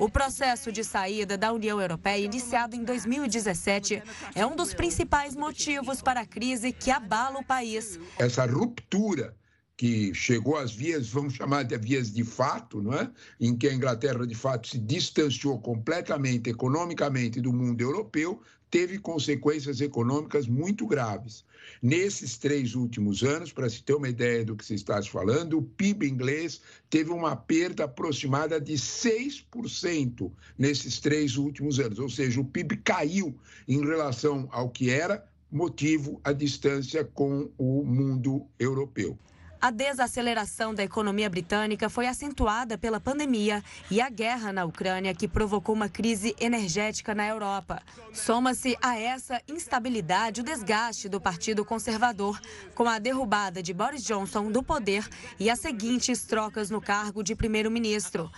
[0.00, 4.02] O processo de saída da União Europeia, iniciado em 2017,
[4.34, 8.00] é um dos principais motivos para a crise que abala o país.
[8.18, 9.36] Essa ruptura
[9.78, 13.08] que chegou às vias, vamos chamar de vias de fato, não é?
[13.40, 19.80] em que a Inglaterra, de fato, se distanciou completamente economicamente do mundo europeu, teve consequências
[19.80, 21.44] econômicas muito graves.
[21.82, 25.62] Nesses três últimos anos, para se ter uma ideia do que se está falando, o
[25.62, 32.44] PIB inglês teve uma perda aproximada de 6% nesses três últimos anos, ou seja, o
[32.44, 33.34] PIB caiu
[33.66, 39.18] em relação ao que era, motivo a distância com o mundo europeu.
[39.60, 45.26] A desaceleração da economia britânica foi acentuada pela pandemia e a guerra na Ucrânia, que
[45.26, 47.82] provocou uma crise energética na Europa.
[48.12, 52.40] Soma-se a essa instabilidade o desgaste do Partido Conservador,
[52.72, 55.04] com a derrubada de Boris Johnson do poder
[55.40, 58.30] e as seguintes trocas no cargo de primeiro-ministro.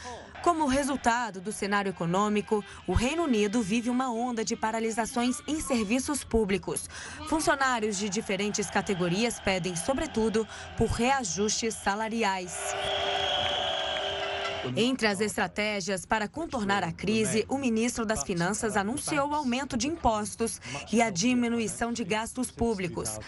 [0.42, 6.24] Como resultado do cenário econômico, o Reino Unido vive uma onda de paralisações em serviços
[6.24, 6.88] públicos.
[7.28, 10.48] Funcionários de diferentes categorias pedem, sobretudo,
[10.78, 12.56] por reajustes salariais.
[14.76, 19.88] Entre as estratégias para contornar a crise, o ministro das Finanças anunciou o aumento de
[19.88, 20.60] impostos
[20.92, 23.18] e a diminuição de gastos públicos.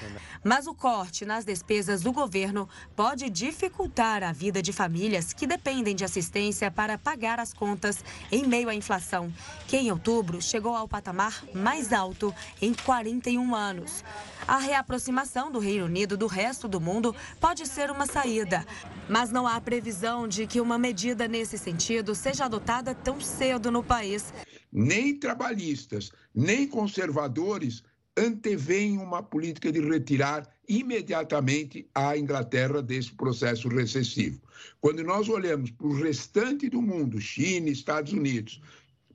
[0.44, 5.96] Mas o corte nas despesas do governo pode dificultar a vida de famílias que dependem
[5.96, 9.32] de assistência para pagar as contas em meio à inflação,
[9.66, 14.04] que em outubro chegou ao patamar mais alto em 41 anos.
[14.46, 18.66] A reaproximação do Reino Unido do resto do mundo pode ser uma saída,
[19.08, 23.82] mas não há previsão de que uma medida nesse sentido seja adotada tão cedo no
[23.82, 24.32] país.
[24.72, 27.82] Nem trabalhistas, nem conservadores
[28.16, 34.40] antevêm uma política de retirar imediatamente a Inglaterra desse processo recessivo.
[34.80, 38.60] Quando nós olhamos para o restante do mundo, China, Estados Unidos,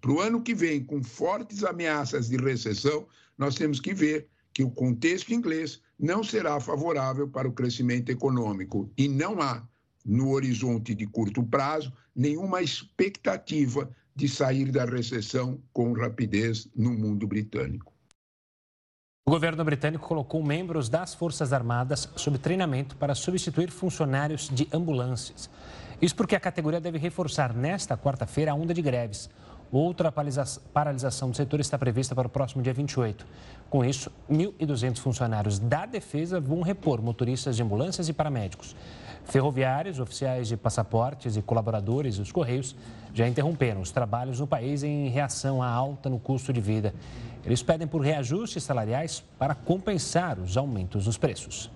[0.02, 4.64] para o ano que vem, com fortes ameaças de recessão, nós temos que ver que
[4.64, 9.68] o contexto inglês não será favorável para o crescimento econômico e não há,
[10.08, 17.28] no horizonte de curto prazo, nenhuma expectativa de sair da recessão com rapidez no mundo
[17.28, 17.94] britânico.
[19.28, 25.50] O governo britânico colocou membros das Forças Armadas sob treinamento para substituir funcionários de ambulâncias.
[26.02, 29.30] Isso porque a categoria deve reforçar nesta quarta-feira a onda de greves.
[29.70, 30.14] Outra
[30.74, 33.26] paralisação do setor está prevista para o próximo dia 28.
[33.70, 38.78] Com isso, 1.200 funcionários da Defesa vão repor motoristas de ambulâncias e paramédicos.
[39.28, 42.76] Ferroviários, oficiais de passaportes e colaboradores dos Correios
[43.14, 46.94] já interromperam os trabalhos no país em reação à alta no custo de vida.
[47.46, 51.70] Eles pedem por reajustes salariais para compensar os aumentos nos preços.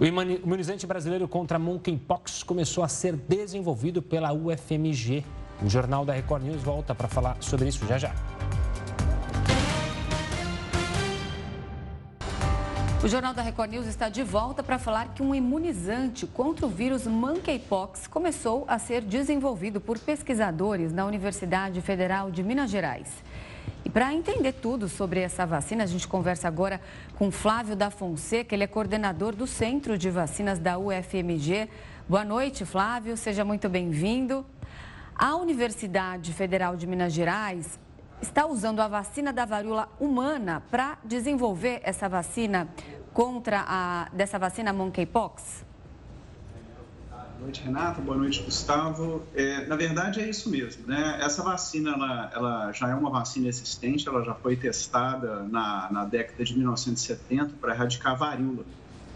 [0.00, 5.24] O imunizante brasileiro contra monkeypox começou a ser desenvolvido pela UFMG
[5.62, 8.35] o Jornal da Record News volta para falar sobre isso já já.
[13.06, 16.68] O Jornal da Record News está de volta para falar que um imunizante contra o
[16.68, 23.08] vírus monkeypox começou a ser desenvolvido por pesquisadores na Universidade Federal de Minas Gerais.
[23.84, 26.80] E para entender tudo sobre essa vacina, a gente conversa agora
[27.14, 31.68] com Flávio da Fonseca, ele é coordenador do Centro de Vacinas da UFMG.
[32.08, 34.44] Boa noite, Flávio, seja muito bem-vindo.
[35.14, 37.78] A Universidade Federal de Minas Gerais
[38.20, 42.68] está usando a vacina da varíola humana para desenvolver essa vacina
[43.16, 45.64] contra a dessa vacina monkeypox?
[47.10, 47.98] Boa noite, Renata.
[48.02, 49.22] Boa noite, Gustavo.
[49.34, 50.86] É, na verdade, é isso mesmo.
[50.86, 51.18] Né?
[51.22, 56.04] Essa vacina ela, ela, já é uma vacina existente, ela já foi testada na, na
[56.04, 58.66] década de 1970 para erradicar a varíola.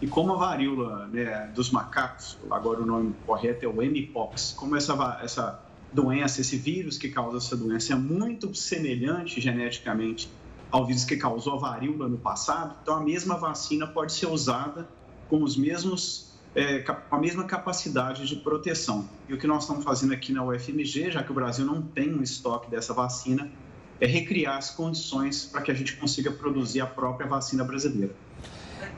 [0.01, 4.75] E como a varíola né, dos macacos, agora o nome correto é o Mpox, como
[4.75, 5.59] essa, essa
[5.93, 10.27] doença, esse vírus que causa essa doença é muito semelhante geneticamente
[10.71, 14.87] ao vírus que causou a varíola no passado, então a mesma vacina pode ser usada
[15.29, 19.07] com os mesmos é, a mesma capacidade de proteção.
[19.27, 22.13] E o que nós estamos fazendo aqui na UFMG, já que o Brasil não tem
[22.13, 23.49] um estoque dessa vacina,
[23.99, 28.13] é recriar as condições para que a gente consiga produzir a própria vacina brasileira.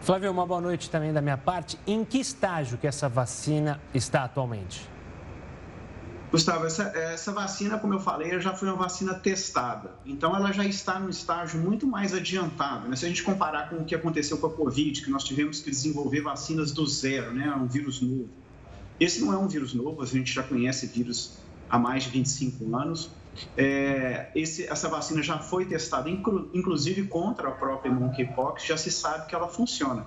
[0.01, 1.77] Flávio, uma boa noite também da minha parte.
[1.85, 4.92] Em que estágio que essa vacina está atualmente?
[6.33, 9.91] Gustavo, essa, essa vacina, como eu falei, já foi uma vacina testada.
[10.03, 12.89] Então, ela já está num estágio muito mais adiantado.
[12.89, 12.95] Né?
[12.95, 15.69] Se a gente comparar com o que aconteceu com a Covid, que nós tivemos que
[15.69, 17.53] desenvolver vacinas do zero, né?
[17.55, 18.27] um vírus novo.
[18.99, 21.37] Esse não é um vírus novo, a gente já conhece vírus
[21.69, 23.11] há mais de 25 anos.
[23.55, 28.89] É, esse, essa vacina já foi testada, inclu, inclusive contra a própria monkeypox, já se
[28.89, 30.03] sabe que ela funciona.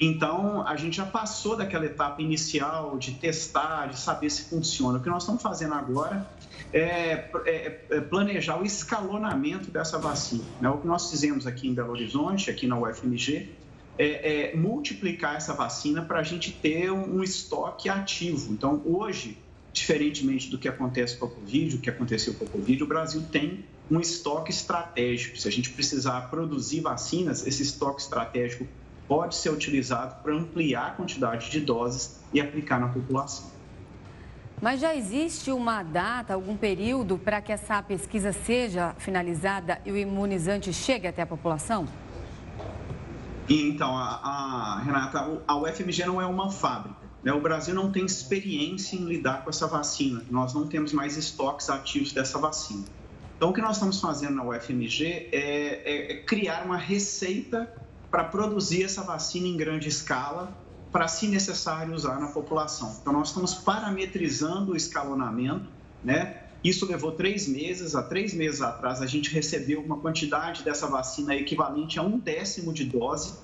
[0.00, 4.98] Então, a gente já passou daquela etapa inicial de testar, de saber se funciona.
[4.98, 6.26] O que nós estamos fazendo agora
[6.72, 10.44] é, é, é planejar o escalonamento dessa vacina.
[10.60, 10.68] Né?
[10.68, 13.50] O que nós fizemos aqui em Belo Horizonte, aqui na UFMG,
[13.96, 18.52] é, é multiplicar essa vacina para a gente ter um, estoque ativo.
[18.52, 19.38] Então, hoje,
[19.72, 23.22] diferentemente do que acontece com a Covid, o que aconteceu com a Covid, o Brasil
[23.30, 25.38] tem um estoque estratégico.
[25.38, 28.66] Se a gente precisar produzir vacinas, esse estoque estratégico
[29.06, 33.54] pode ser utilizado para ampliar a quantidade de doses e aplicar na população.
[34.60, 39.96] Mas já existe uma data, algum período para que essa pesquisa seja finalizada e o
[39.96, 41.86] imunizante chegue até a população?
[43.48, 46.96] Então, a, a Renata, a UFMG não é uma fábrica.
[47.22, 47.32] Né?
[47.32, 50.22] O Brasil não tem experiência em lidar com essa vacina.
[50.30, 52.84] Nós não temos mais estoques ativos dessa vacina.
[53.36, 55.38] Então, o que nós estamos fazendo na UFMG é,
[55.84, 57.70] é, é criar uma receita
[58.14, 60.56] para produzir essa vacina em grande escala,
[60.92, 62.96] para, se necessário, usar na população.
[63.00, 65.68] Então, nós estamos parametrizando o escalonamento,
[66.04, 66.44] né?
[66.62, 67.96] Isso levou três meses.
[67.96, 72.72] Há três meses atrás, a gente recebeu uma quantidade dessa vacina equivalente a um décimo
[72.72, 73.34] de dose.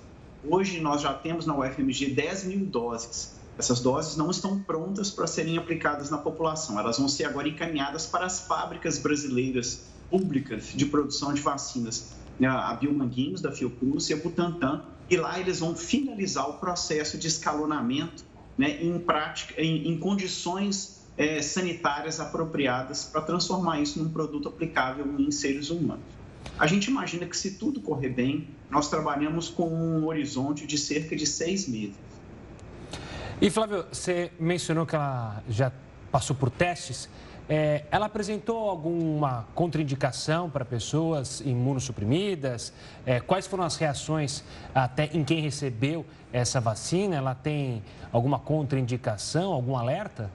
[0.48, 3.34] Hoje, nós já temos na UFMG 10 mil doses.
[3.58, 6.78] Essas doses não estão prontas para serem aplicadas na população.
[6.78, 12.74] Elas vão ser agora encaminhadas para as fábricas brasileiras públicas de produção de vacinas a
[12.74, 18.24] Biomanguinhos, da Fiocruz e a Butantan, e lá eles vão finalizar o processo de escalonamento
[18.56, 25.06] né, em, prática, em, em condições é, sanitárias apropriadas para transformar isso num produto aplicável
[25.18, 26.04] em seres humanos.
[26.58, 31.16] A gente imagina que, se tudo correr bem, nós trabalhamos com um horizonte de cerca
[31.16, 31.94] de seis meses.
[33.40, 35.72] E, Flávio, você mencionou que ela já
[36.10, 37.08] passou por testes.
[37.52, 42.72] É, ela apresentou alguma contraindicação para pessoas imunossuprimidas?
[43.04, 47.16] É, quais foram as reações até em quem recebeu essa vacina?
[47.16, 47.82] Ela tem
[48.12, 50.30] alguma contraindicação, algum alerta?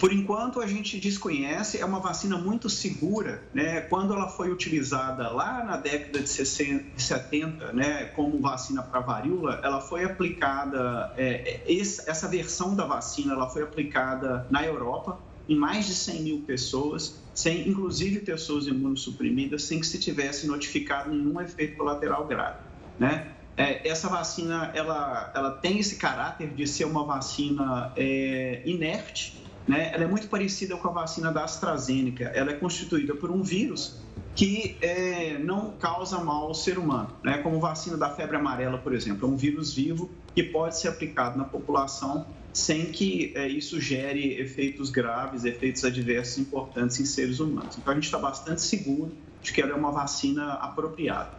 [0.00, 3.44] Por enquanto, a gente desconhece, é uma vacina muito segura.
[3.54, 3.82] Né?
[3.82, 9.60] Quando ela foi utilizada lá na década de 60, 70, né, como vacina para varíola,
[9.62, 15.20] ela foi aplicada, é, é essa versão da vacina ela foi aplicada na Europa,
[15.52, 21.10] em mais de 100 mil pessoas, sem inclusive pessoas imunossuprimidas, sem que se tivesse notificado
[21.10, 22.58] nenhum efeito colateral grave.
[22.98, 23.32] Né?
[23.56, 29.90] É, essa vacina ela, ela tem esse caráter de ser uma vacina é, inerte, né?
[29.92, 34.00] ela é muito parecida com a vacina da AstraZeneca, ela é constituída por um vírus
[34.34, 37.38] que é, não causa mal ao ser humano, né?
[37.38, 41.36] como vacina da febre amarela, por exemplo, é um vírus vivo que pode ser aplicado
[41.36, 47.78] na população sem que é, isso gere efeitos graves, efeitos adversos importantes em seres humanos.
[47.78, 49.12] Então, a gente está bastante seguro
[49.42, 51.30] de que ela é uma vacina apropriada.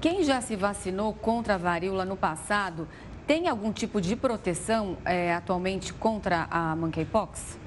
[0.00, 2.86] Quem já se vacinou contra a varíola no passado
[3.26, 7.58] tem algum tipo de proteção é, atualmente contra a monkeypox?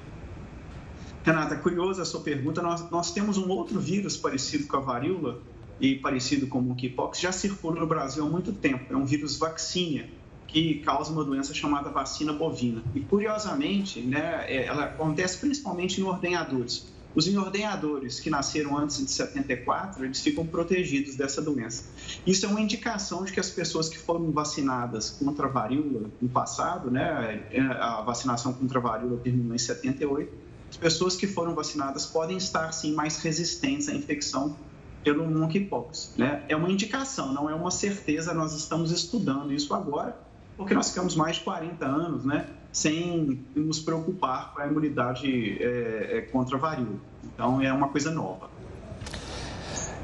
[1.22, 2.62] Renata, curiosa a sua pergunta.
[2.62, 5.42] Nós, nós temos um outro vírus parecido com a varíola,
[5.80, 8.92] e parecido com o monkeypox já circula no Brasil há muito tempo.
[8.92, 10.04] É um vírus vacina
[10.52, 12.82] que causa uma doença chamada vacina bovina.
[12.94, 16.86] E, curiosamente, né, é, ela acontece principalmente em ordenhadores.
[17.14, 21.84] Os ordenhadores que nasceram antes de 74, eles ficam protegidos dessa doença.
[22.24, 26.28] Isso é uma indicação de que as pessoas que foram vacinadas contra a varíola no
[26.28, 30.32] passado, né, é, a vacinação contra a varíola terminou em 78,
[30.68, 34.56] as pessoas que foram vacinadas podem estar, sim, mais resistentes à infecção
[35.02, 36.14] pelo monkeypox.
[36.16, 36.44] Né?
[36.48, 40.16] É uma indicação, não é uma certeza, nós estamos estudando isso agora,
[40.60, 46.18] porque nós ficamos mais de 40 anos, né, sem nos preocupar com a imunidade é,
[46.18, 47.00] é, contra a varíola.
[47.24, 48.50] Então, é uma coisa nova.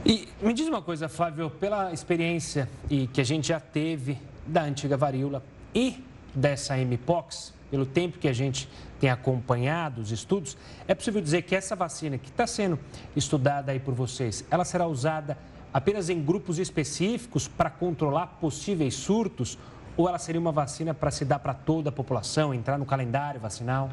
[0.05, 4.17] E me diz uma coisa, Flávio, pela experiência e que a gente já teve
[4.47, 6.03] da antiga varíola e
[6.35, 8.67] dessa Mpox, pelo tempo que a gente
[8.99, 10.57] tem acompanhado os estudos,
[10.89, 12.79] é possível dizer que essa vacina que está sendo
[13.15, 15.37] estudada aí por vocês, ela será usada
[15.71, 19.59] apenas em grupos específicos para controlar possíveis surtos
[19.97, 23.41] ou ela seria uma vacina para se dar para toda a população, entrar no calendário
[23.41, 23.91] vacinal?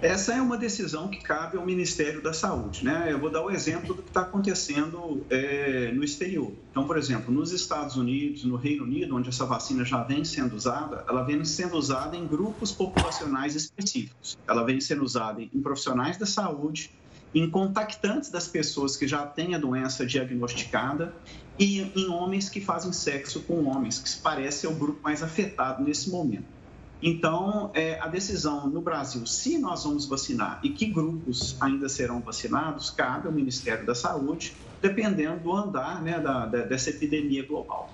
[0.00, 2.84] Essa é uma decisão que cabe ao Ministério da Saúde.
[2.84, 3.08] Né?
[3.10, 6.52] Eu vou dar o exemplo do que está acontecendo é, no exterior.
[6.70, 10.54] Então, por exemplo, nos Estados Unidos, no Reino Unido, onde essa vacina já vem sendo
[10.54, 14.38] usada, ela vem sendo usada em grupos populacionais específicos.
[14.46, 16.92] Ela vem sendo usada em profissionais da saúde,
[17.34, 21.12] em contactantes das pessoas que já têm a doença diagnosticada
[21.58, 25.82] e em homens que fazem sexo com homens, que parece ser o grupo mais afetado
[25.82, 26.58] nesse momento.
[27.02, 32.20] Então, é, a decisão no Brasil, se nós vamos vacinar e que grupos ainda serão
[32.20, 37.90] vacinados, cabe ao Ministério da Saúde, dependendo do andar né, da, da, dessa epidemia global.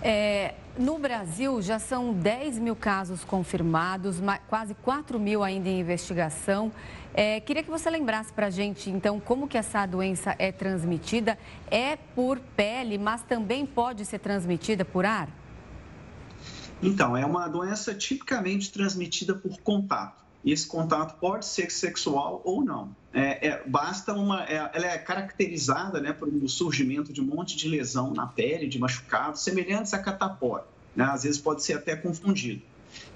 [0.00, 4.16] É, no Brasil, já são 10 mil casos confirmados,
[4.48, 6.72] quase 4 mil ainda em investigação.
[7.14, 11.38] É, queria que você lembrasse para a gente, então, como que essa doença é transmitida.
[11.70, 15.28] É por pele, mas também pode ser transmitida por ar?
[16.82, 20.22] Então, é uma doença tipicamente transmitida por contato.
[20.44, 22.94] E esse contato pode ser sexual ou não.
[23.12, 24.42] É, é, basta uma.
[24.44, 28.66] É, ela é caracterizada né, por um surgimento de um monte de lesão na pele,
[28.66, 30.64] de machucados, semelhantes a catapora.
[30.96, 31.04] Né?
[31.04, 32.62] Às vezes pode ser até confundido.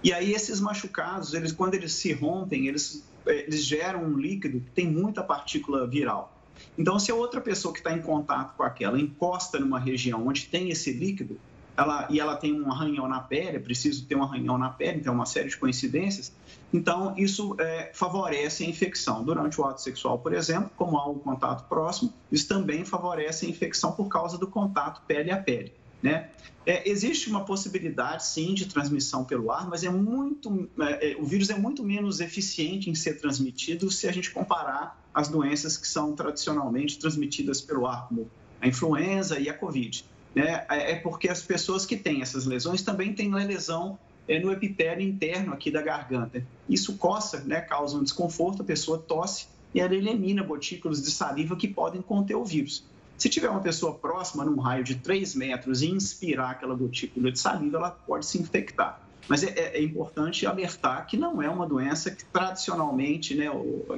[0.05, 4.71] E aí esses machucados, eles, quando eles se rompem, eles eles geram um líquido que
[4.71, 6.33] tem muita partícula viral.
[6.79, 10.47] Então, se a outra pessoa que está em contato com aquela encosta numa região onde
[10.47, 11.39] tem esse líquido,
[11.77, 14.99] ela, e ela tem um arranhão na pele, é preciso ter um arranhão na pele,
[14.99, 16.33] então é uma série de coincidências,
[16.73, 19.23] então isso é, favorece a infecção.
[19.23, 23.49] Durante o ato sexual, por exemplo, como há um contato próximo, isso também favorece a
[23.49, 25.73] infecção por causa do contato pele a pele.
[26.07, 26.31] Né?
[26.65, 31.25] É, existe uma possibilidade, sim, de transmissão pelo ar, mas é muito, é, é, o
[31.25, 35.87] vírus é muito menos eficiente em ser transmitido se a gente comparar as doenças que
[35.89, 40.05] são tradicionalmente transmitidas pelo ar, como a influenza e a Covid.
[40.33, 40.65] Né?
[40.71, 45.05] É, é porque as pessoas que têm essas lesões também têm lesão é, no epitélio
[45.05, 46.47] interno aqui da garganta.
[46.69, 51.57] Isso coça, né, causa um desconforto, a pessoa tosse e ela elimina gotículas de saliva
[51.57, 52.85] que podem conter o vírus.
[53.19, 57.39] Se tiver uma pessoa próxima, num raio de 3 metros, e inspirar aquela gotícula de
[57.39, 59.01] saliva, ela pode se infectar.
[59.29, 63.47] Mas é, é, é importante alertar que não é uma doença que tradicionalmente, né,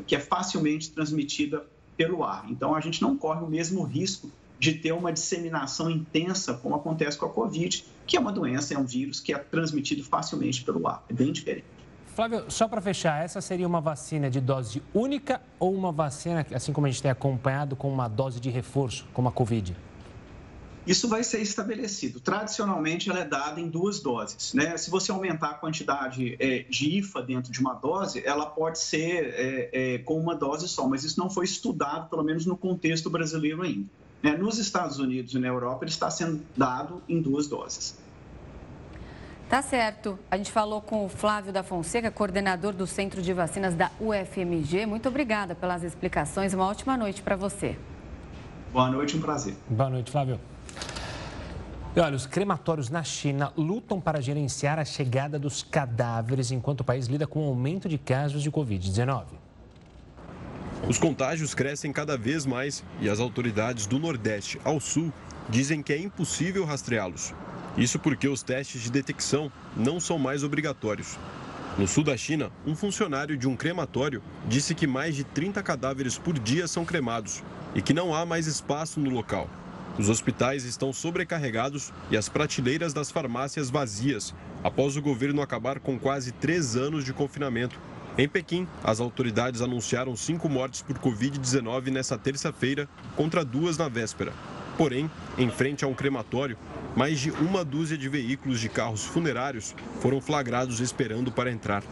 [0.07, 2.46] que é facilmente transmitida pelo ar.
[2.48, 7.16] Então, a gente não corre o mesmo risco de ter uma disseminação intensa, como acontece
[7.16, 10.87] com a Covid, que é uma doença, é um vírus que é transmitido facilmente pelo
[10.88, 11.04] ar.
[11.09, 11.77] É bem diferente.
[12.18, 16.72] Flávio, só para fechar, essa seria uma vacina de dose única ou uma vacina, assim
[16.72, 19.76] como a gente tem acompanhado, com uma dose de reforço, como a Covid?
[20.85, 22.18] Isso vai ser estabelecido.
[22.18, 24.52] Tradicionalmente, ela é dada em duas doses.
[24.52, 24.76] Né?
[24.76, 29.33] Se você aumentar a quantidade é, de IFA dentro de uma dose, ela pode ser
[29.37, 33.09] é, é, com uma dose só, mas isso não foi estudado, pelo menos no contexto
[33.09, 33.88] brasileiro ainda.
[34.20, 34.37] Né?
[34.37, 37.96] Nos Estados Unidos e na Europa, ele está sendo dado em duas doses.
[39.48, 40.18] Tá certo.
[40.30, 44.84] A gente falou com o Flávio da Fonseca, coordenador do Centro de Vacinas da UFMG.
[44.84, 46.52] Muito obrigada pelas explicações.
[46.52, 47.74] Uma ótima noite para você.
[48.70, 49.56] Boa noite, um prazer.
[49.66, 50.38] Boa noite, Flávio.
[51.96, 56.84] E olha, os crematórios na China lutam para gerenciar a chegada dos cadáveres enquanto o
[56.84, 59.24] país lida com o aumento de casos de Covid-19.
[60.87, 65.11] Os contágios crescem cada vez mais e as autoridades do Nordeste ao Sul
[65.48, 67.32] dizem que é impossível rastreá-los.
[67.76, 71.16] Isso porque os testes de detecção não são mais obrigatórios.
[71.78, 76.18] No sul da China, um funcionário de um crematório disse que mais de 30 cadáveres
[76.18, 77.42] por dia são cremados
[77.74, 79.48] e que não há mais espaço no local.
[79.96, 85.99] Os hospitais estão sobrecarregados e as prateleiras das farmácias vazias, após o governo acabar com
[85.99, 87.78] quase três anos de confinamento.
[88.16, 94.32] Em Pequim, as autoridades anunciaram cinco mortes por Covid-19 nesta terça-feira, contra duas na véspera.
[94.76, 96.57] Porém, em frente a um crematório,
[96.99, 101.84] mais de uma dúzia de veículos de carros funerários foram flagrados esperando para entrar.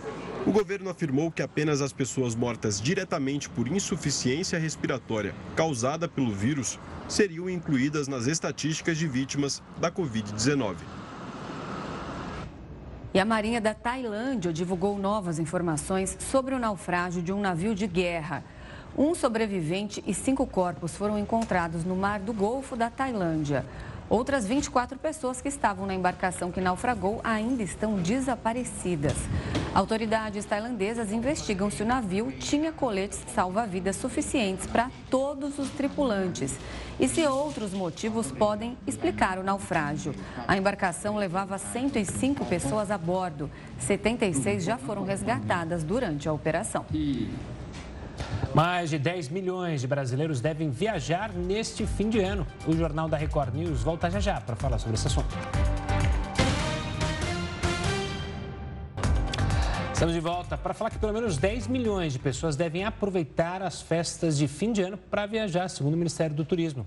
[0.45, 6.77] O governo afirmou que apenas as pessoas mortas diretamente por insuficiência respiratória causada pelo vírus
[7.09, 10.75] seriam incluídas nas estatísticas de vítimas da Covid-19.
[13.15, 17.87] E a Marinha da Tailândia divulgou novas informações sobre o naufrágio de um navio de
[17.87, 18.43] guerra.
[18.99, 23.65] Um sobrevivente e cinco corpos foram encontrados no mar do Golfo da Tailândia.
[24.09, 29.15] Outras 24 pessoas que estavam na embarcação que naufragou ainda estão desaparecidas.
[29.75, 36.57] Autoridades tailandesas investigam se o navio tinha coletes salva-vidas suficientes para todos os tripulantes
[37.01, 40.15] e se outros motivos podem explicar o naufrágio.
[40.47, 43.51] A embarcação levava 105 pessoas a bordo.
[43.81, 46.87] 76 já foram resgatadas durante a operação.
[48.55, 52.47] Mais de 10 milhões de brasileiros devem viajar neste fim de ano.
[52.67, 55.35] O Jornal da Record News volta já já para falar sobre esse assunto.
[59.93, 63.81] Estamos de volta para falar que pelo menos 10 milhões de pessoas devem aproveitar as
[63.81, 66.87] festas de fim de ano para viajar, segundo o Ministério do Turismo.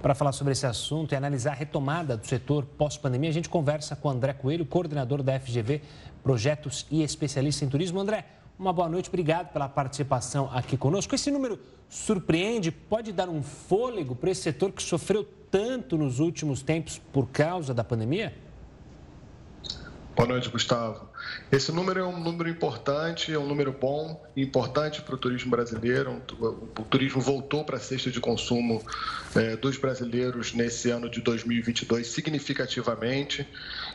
[0.00, 3.96] Para falar sobre esse assunto e analisar a retomada do setor pós-pandemia, a gente conversa
[3.96, 5.82] com André Coelho, coordenador da FGV
[6.22, 7.98] Projetos e especialista em turismo.
[7.98, 8.24] André,
[8.58, 11.14] uma boa noite, obrigado pela participação aqui conosco.
[11.14, 16.60] Esse número surpreende, pode dar um fôlego para esse setor que sofreu tanto nos últimos
[16.60, 18.36] tempos por causa da pandemia?
[20.16, 21.08] Boa noite, Gustavo.
[21.50, 26.22] Esse número é um número importante, é um número bom, importante para o turismo brasileiro.
[26.40, 28.82] O turismo voltou para a cesta de consumo
[29.34, 33.46] é, dos brasileiros nesse ano de 2022 significativamente.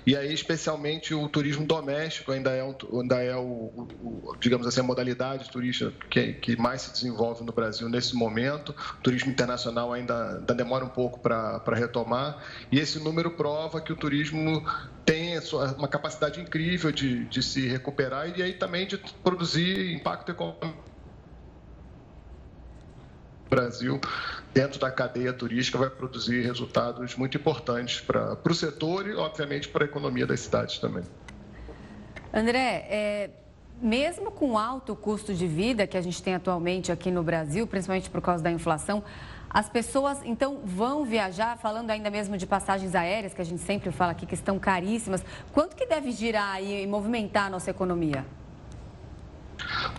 [0.05, 4.79] E aí, especialmente, o turismo doméstico ainda é, um, ainda é o, o, digamos assim,
[4.79, 8.75] a modalidade turística que, que, mais se desenvolve no Brasil nesse momento.
[8.99, 12.37] O turismo internacional ainda, ainda demora um pouco para retomar.
[12.71, 14.65] E esse número prova que o turismo
[15.05, 15.37] tem
[15.77, 20.93] uma capacidade incrível de de, se recuperar e aí também de produzir impacto econômico
[23.53, 24.01] Brasil
[24.51, 29.83] dentro da cadeia turística vai produzir resultados muito importantes para o setor e, obviamente, para
[29.83, 31.03] a economia das cidades também.
[32.33, 33.29] André, é,
[33.79, 38.09] mesmo com alto custo de vida que a gente tem atualmente aqui no Brasil, principalmente
[38.09, 39.03] por causa da inflação,
[39.53, 43.91] as pessoas, então, vão viajar, falando ainda mesmo de passagens aéreas, que a gente sempre
[43.91, 45.23] fala aqui que estão caríssimas.
[45.51, 48.25] Quanto que deve girar e movimentar a nossa economia?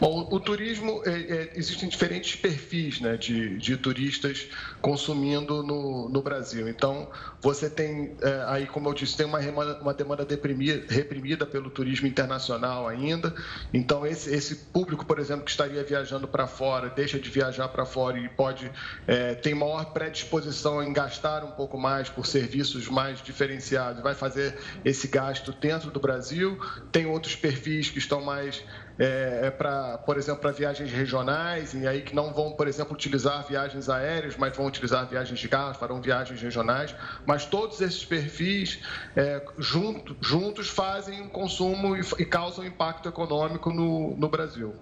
[0.01, 4.49] Bom, o turismo, é, é, existem diferentes perfis né, de, de turistas
[4.81, 6.69] consumindo no, no Brasil.
[6.69, 7.11] Então,
[7.41, 9.39] você tem, é, aí, como eu disse, tem uma,
[9.81, 13.35] uma demanda deprimida, reprimida pelo turismo internacional ainda.
[13.73, 17.85] Então, esse, esse público, por exemplo, que estaria viajando para fora, deixa de viajar para
[17.85, 18.71] fora e pode,
[19.07, 24.57] é, tem maior predisposição em gastar um pouco mais por serviços mais diferenciados, vai fazer
[24.85, 26.59] esse gasto dentro do Brasil.
[26.93, 28.63] Tem outros perfis que estão mais
[28.99, 32.95] é, é para, por exemplo, para viagens regionais, e aí que não vão, por exemplo,
[32.95, 36.95] utilizar viagens aéreas, mas vão utilizar viagens de carro, farão viagens regionais.
[37.27, 38.81] Mas todos esses perfis
[39.17, 44.75] é, junto, juntos fazem um consumo e, e causam impacto econômico no, no Brasil.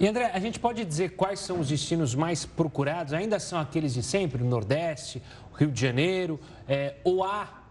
[0.00, 3.12] E André, a gente pode dizer quais são os destinos mais procurados?
[3.12, 5.20] Ainda são aqueles de sempre, Nordeste,
[5.56, 6.38] Rio de Janeiro,
[6.68, 7.64] é, ou há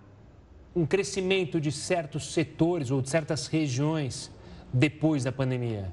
[0.75, 4.29] um crescimento de certos setores ou de certas regiões
[4.73, 5.91] depois da pandemia?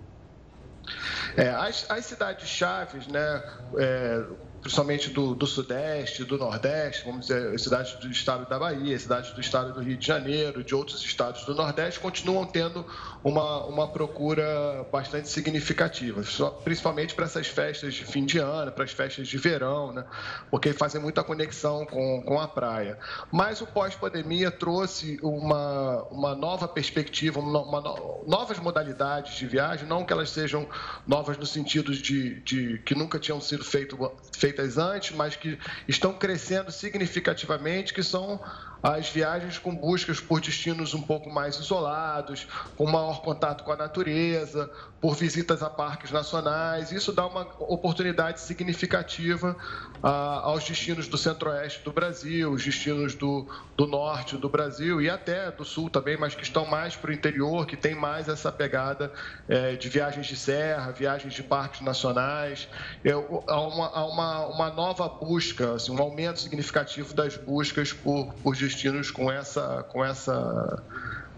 [1.37, 3.43] É, as, as cidades chaves, né,
[3.77, 4.25] é,
[4.61, 9.41] principalmente do, do, Sudeste, do Nordeste, vamos dizer, cidades do estado da Bahia, cidades do
[9.41, 12.87] estado do Rio de Janeiro, de outros estados do Nordeste, continuam tendo
[13.25, 16.23] uma, uma procura bastante significativa,
[16.63, 20.05] principalmente para essas festas de fim de ano, para as festas de verão, né?
[20.51, 22.99] porque fazem muita conexão com, com a praia.
[23.33, 27.81] Mas o pós-pandemia trouxe uma, uma nova perspectiva, uma, uma,
[28.27, 30.69] novas modalidades de viagem, não que elas sejam
[31.07, 35.59] novas no sentido de, de que nunca tinham sido feito, feitas antes, mas que
[35.89, 38.39] estão crescendo significativamente, que são
[38.85, 43.77] as viagens com buscas por destinos um pouco mais isolados, com maior contato com a
[43.77, 44.71] natureza,
[45.01, 46.93] por visitas a parques nacionais.
[46.93, 49.57] Isso dá uma oportunidade significativa
[50.03, 55.09] ah, aos destinos do centro-oeste do Brasil, os destinos do, do norte do Brasil e
[55.09, 58.53] até do sul também, mas que estão mais para o interior, que tem mais essa
[58.53, 59.11] pegada
[59.49, 62.69] eh, de viagens de serra, viagens de parques nacionais.
[63.03, 68.35] Eu, há uma, há uma, uma nova busca, assim, um aumento significativo das buscas por,
[68.43, 70.83] por destinos destinos com essa, com essa,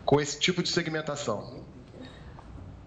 [0.05, 1.65] com esse tipo de segmentação.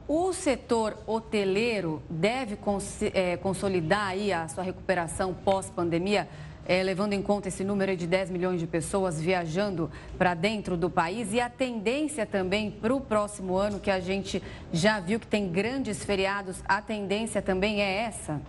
[0.08, 6.28] o setor hoteleiro deve cons é, consolidar aí a sua recuperação pós-pandemia,
[6.66, 10.90] é, levando em conta esse número de 10 milhões de pessoas viajando para dentro do
[10.90, 14.42] país e a tendência também para o próximo ano, que a gente
[14.74, 18.42] já viu que tem grandes feriados, a tendência também é essa?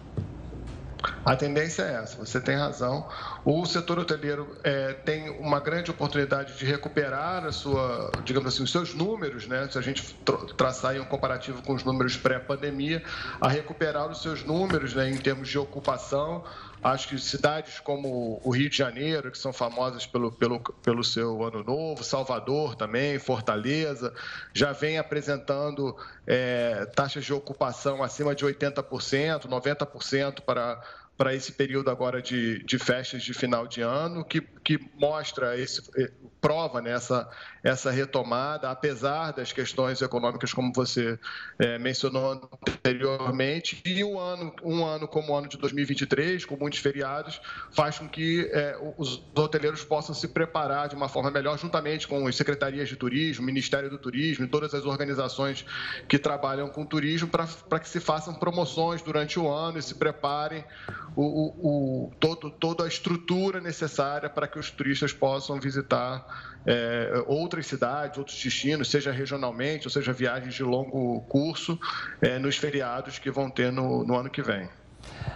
[1.24, 3.08] A tendência é essa, você tem razão.
[3.44, 8.72] O setor hoteleiro é, tem uma grande oportunidade de recuperar a sua, digamos assim, os
[8.72, 9.68] seus números, né?
[9.70, 10.14] Se a gente
[10.56, 13.02] traçar um comparativo com os números pré-pandemia,
[13.40, 16.44] a recuperar os seus números né, em termos de ocupação.
[16.82, 21.42] Acho que cidades como o Rio de Janeiro, que são famosas pelo, pelo, pelo seu
[21.44, 24.14] Ano Novo, Salvador também, Fortaleza,
[24.54, 25.94] já vem apresentando
[26.26, 30.80] é, taxas de ocupação acima de 80%, 90% para
[31.20, 35.82] para esse período agora de, de festas de final de ano, que, que mostra, esse,
[35.94, 36.10] eh,
[36.40, 37.28] prova nessa
[37.62, 41.18] essa retomada, apesar das questões econômicas, como você
[41.58, 46.78] é, mencionou anteriormente, e um ano, um ano como o ano de 2023, com muitos
[46.78, 47.40] feriados,
[47.70, 52.26] faz com que é, os hoteleiros possam se preparar de uma forma melhor, juntamente com
[52.26, 55.64] as secretarias de turismo, Ministério do Turismo e todas as organizações
[56.08, 60.64] que trabalham com turismo, para que se façam promoções durante o ano e se preparem
[61.16, 67.24] o, o, o, todo, toda a estrutura necessária para que os turistas possam visitar é,
[67.26, 71.78] outras cidades, outros destinos, seja regionalmente, ou seja viagens de longo curso,
[72.20, 74.68] é, nos feriados que vão ter no, no ano que vem.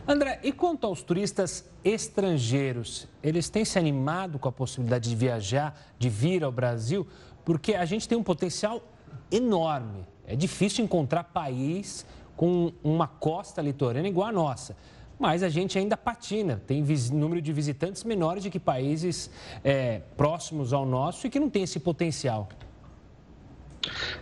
[0.07, 5.79] André, e quanto aos turistas estrangeiros, eles têm se animado com a possibilidade de viajar,
[5.99, 7.07] de vir ao Brasil?
[7.45, 8.83] Porque a gente tem um potencial
[9.31, 10.07] enorme.
[10.27, 12.07] É difícil encontrar país
[12.37, 14.77] com uma costa litorânea igual a nossa
[15.19, 16.63] mas a gente ainda patina.
[16.67, 19.31] Tem número de visitantes menores de que países
[19.63, 22.49] é, próximos ao nosso e que não tem esse potencial.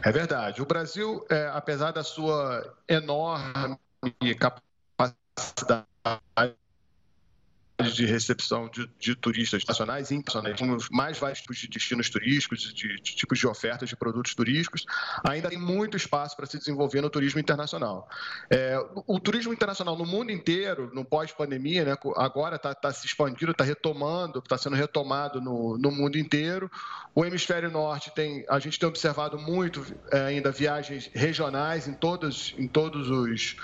[0.02, 0.60] É verdade.
[0.60, 3.78] O Brasil, é, apesar da sua enorme
[4.38, 5.86] capacidade
[7.90, 12.60] de recepção de, de, turistas nacionais e internacionais, temos mais vários tipos de destinos turísticos,
[12.74, 14.84] de, de, tipos de ofertas de produtos turísticos,
[15.24, 18.08] ainda tem muito espaço para se desenvolver no turismo internacional.
[18.50, 23.52] É, o, turismo internacional no mundo inteiro, no pós-pandemia, né, agora está tá se expandindo,
[23.52, 26.70] está retomando, está sendo retomado no, no mundo inteiro.
[27.14, 32.54] O hemisfério norte tem, a gente tem observado muito é, ainda viagens regionais em todos,
[32.58, 33.56] em todos os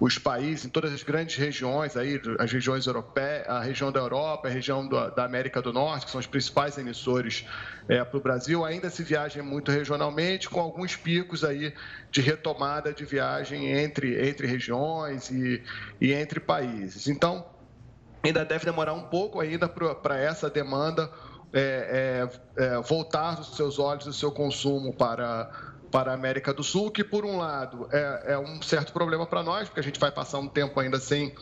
[0.00, 4.50] os países, em todas as grandes regiões, aí, as regiões europeias, região da Europa, a
[4.50, 7.46] região do, da América do Norte, que são os principais emissores
[7.88, 11.74] é, para o Brasil, ainda se viaja muito regionalmente, com alguns picos aí
[12.10, 15.62] de retomada de viagem entre, entre regiões e,
[16.00, 17.08] e entre países.
[17.08, 17.44] Então,
[18.22, 21.10] ainda deve demorar um pouco ainda para essa demanda
[21.52, 25.50] é, é, é, voltar os seus olhos, o seu consumo para
[25.94, 29.44] para a América do Sul, que por um lado é, é um certo problema para
[29.44, 31.32] nós, porque a gente vai passar um tempo ainda sem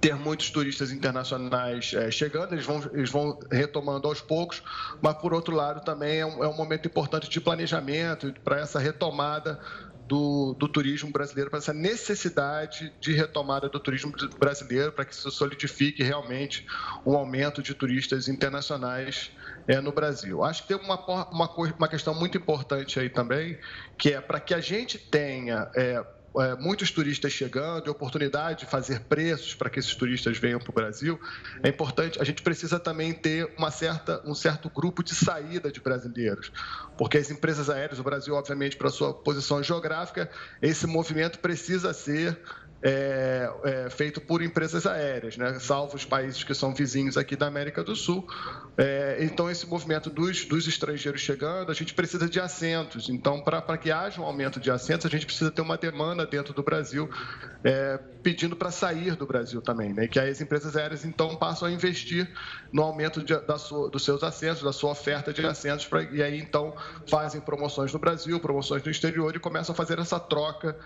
[0.00, 4.62] ter muitos turistas internacionais é, chegando, eles vão, eles vão retomando aos poucos,
[5.00, 8.78] mas por outro lado também é um, é um momento importante de planejamento para essa
[8.78, 9.60] retomada
[10.06, 15.30] do, do, turismo brasileiro, para essa necessidade de retomada do turismo brasileiro, para que se
[15.30, 16.66] solidifique realmente
[17.06, 19.30] um aumento de turistas internacionais
[19.66, 20.44] é, no Brasil.
[20.44, 20.98] Acho que tem uma,
[21.30, 23.58] uma, uma questão muito importante aí também,
[23.96, 26.04] que é para que a gente tenha é,
[26.40, 30.74] é, muitos turistas chegando oportunidade de fazer preços para que esses turistas venham para o
[30.74, 31.20] Brasil,
[31.62, 35.80] é importante, a gente precisa também ter uma certa, um certo grupo de saída de
[35.80, 36.50] brasileiros,
[36.98, 40.30] porque as empresas aéreas, o Brasil, obviamente, para sua posição geográfica,
[40.60, 42.38] esse movimento precisa ser
[42.86, 45.58] é, é, feito por empresas aéreas, né?
[45.58, 48.28] salvo os países que são vizinhos aqui da América do Sul.
[48.76, 53.08] É, então, esse movimento dos, dos, estrangeiros chegando, a gente precisa de assentos.
[53.08, 56.52] Então, para que haja um aumento de assentos, a gente precisa ter uma demanda dentro
[56.52, 57.08] do Brasil
[57.64, 60.06] é, pedindo para sair do Brasil também, né?
[60.06, 62.30] que as empresas aéreas, então, passam a investir
[62.70, 66.22] no aumento de, da sua, dos seus assentos, da sua oferta de assentos, pra, e
[66.22, 66.74] aí, então,
[67.08, 70.76] fazem promoções no Brasil, promoções no exterior e começam a fazer essa troca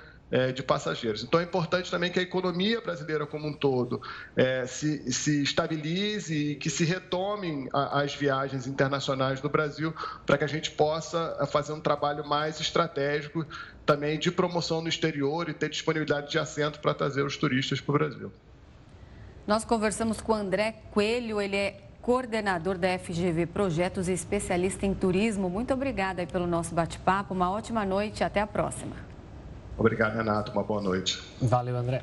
[0.52, 1.22] de passageiros.
[1.22, 4.00] Então é importante também que a economia brasileira como um todo
[4.36, 9.94] é, se, se estabilize e que se retomem a, as viagens internacionais do Brasil
[10.26, 13.46] para que a gente possa é, fazer um trabalho mais estratégico
[13.86, 17.90] também de promoção no exterior e ter disponibilidade de assento para trazer os turistas para
[17.90, 18.32] o Brasil.
[19.46, 24.92] Nós conversamos com o André Coelho, ele é coordenador da FGV Projetos e especialista em
[24.92, 25.48] turismo.
[25.48, 29.07] Muito obrigada pelo nosso bate-papo, uma ótima noite até a próxima.
[29.78, 30.50] Obrigado, Renato.
[30.52, 31.22] Uma boa noite.
[31.40, 32.02] Valeu, André.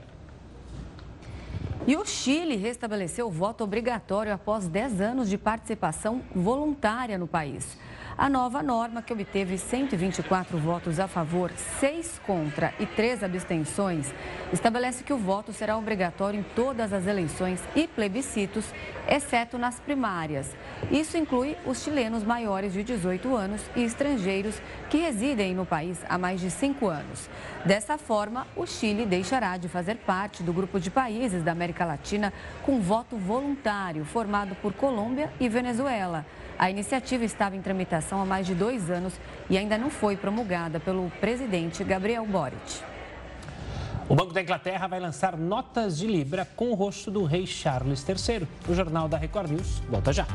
[1.85, 7.77] E o Chile restabeleceu o voto obrigatório após 10 anos de participação voluntária no país.
[8.17, 11.51] A nova norma, que obteve 124 votos a favor,
[11.81, 14.13] 6 contra e 3 abstenções,
[14.53, 18.73] estabelece que o voto será obrigatório em todas as eleições e plebiscitos,
[19.05, 20.55] exceto nas primárias.
[20.89, 26.17] Isso inclui os chilenos maiores de 18 anos e estrangeiros que residem no país há
[26.17, 27.29] mais de 5 anos.
[27.65, 32.31] Dessa forma, o Chile deixará de fazer parte do grupo de países da América Latina
[32.63, 36.25] com voto voluntário, formado por Colômbia e Venezuela.
[36.57, 39.13] A iniciativa estava em tramitação há mais de dois anos
[39.49, 42.81] e ainda não foi promulgada pelo presidente Gabriel Boric.
[44.07, 48.07] O Banco da Inglaterra vai lançar notas de Libra com o rosto do rei Charles
[48.07, 48.47] III.
[48.69, 50.27] O Jornal da Record News volta já.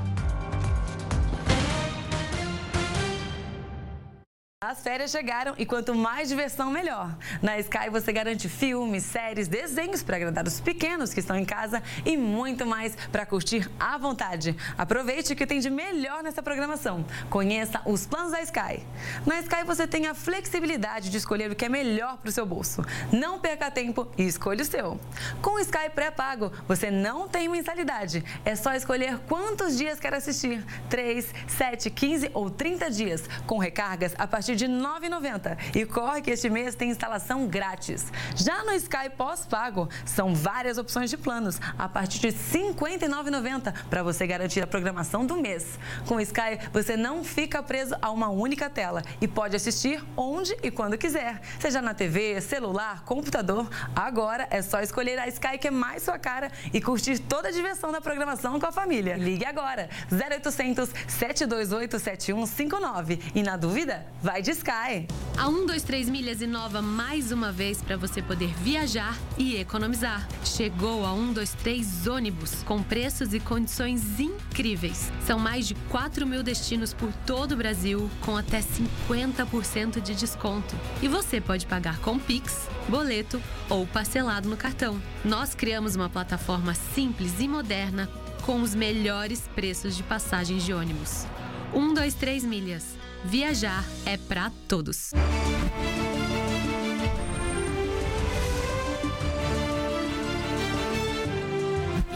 [4.63, 7.17] As férias chegaram e quanto mais diversão, melhor.
[7.41, 11.83] Na Sky você garante filmes, séries, desenhos para agradar os pequenos que estão em casa
[12.05, 14.55] e muito mais para curtir à vontade.
[14.77, 17.07] Aproveite que tem de melhor nessa programação.
[17.31, 18.85] Conheça os planos da Sky.
[19.25, 22.45] Na Sky você tem a flexibilidade de escolher o que é melhor para o seu
[22.45, 22.85] bolso.
[23.11, 25.01] Não perca tempo e escolha o seu.
[25.41, 28.23] Com o Sky pré-pago, você não tem mensalidade.
[28.45, 34.15] É só escolher quantos dias quer assistir: 3, 7, 15 ou 30 dias, com recargas
[34.19, 35.77] a partir partir de R$ 9,90.
[35.77, 38.07] E corre que este mês tem instalação grátis.
[38.35, 44.03] Já no Sky pós-pago, são várias opções de planos, a partir de R$ 59,90 para
[44.03, 45.79] você garantir a programação do mês.
[46.07, 50.57] Com o Sky, você não fica preso a uma única tela e pode assistir onde
[50.63, 53.69] e quando quiser, seja na TV, celular, computador.
[53.95, 57.53] Agora é só escolher a Sky que é mais sua cara e curtir toda a
[57.53, 59.17] diversão da programação com a família.
[59.17, 65.07] Ligue agora, 0800 728 7159 e na dúvida, vai vai de Sky.
[65.37, 70.27] A 123 Milhas inova mais uma vez para você poder viajar e economizar.
[70.45, 75.13] Chegou a 123 ônibus com preços e condições incríveis.
[75.27, 80.75] São mais de 4 mil destinos por todo o Brasil com até 50% de desconto.
[81.03, 85.01] E você pode pagar com Pix, boleto ou parcelado no cartão.
[85.25, 88.09] Nós criamos uma plataforma simples e moderna
[88.43, 91.27] com os melhores preços de passagens de ônibus.
[91.73, 95.13] 123 Milhas Viajar é para todos.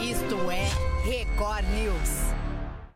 [0.00, 0.68] Isto é
[1.04, 2.33] Record News.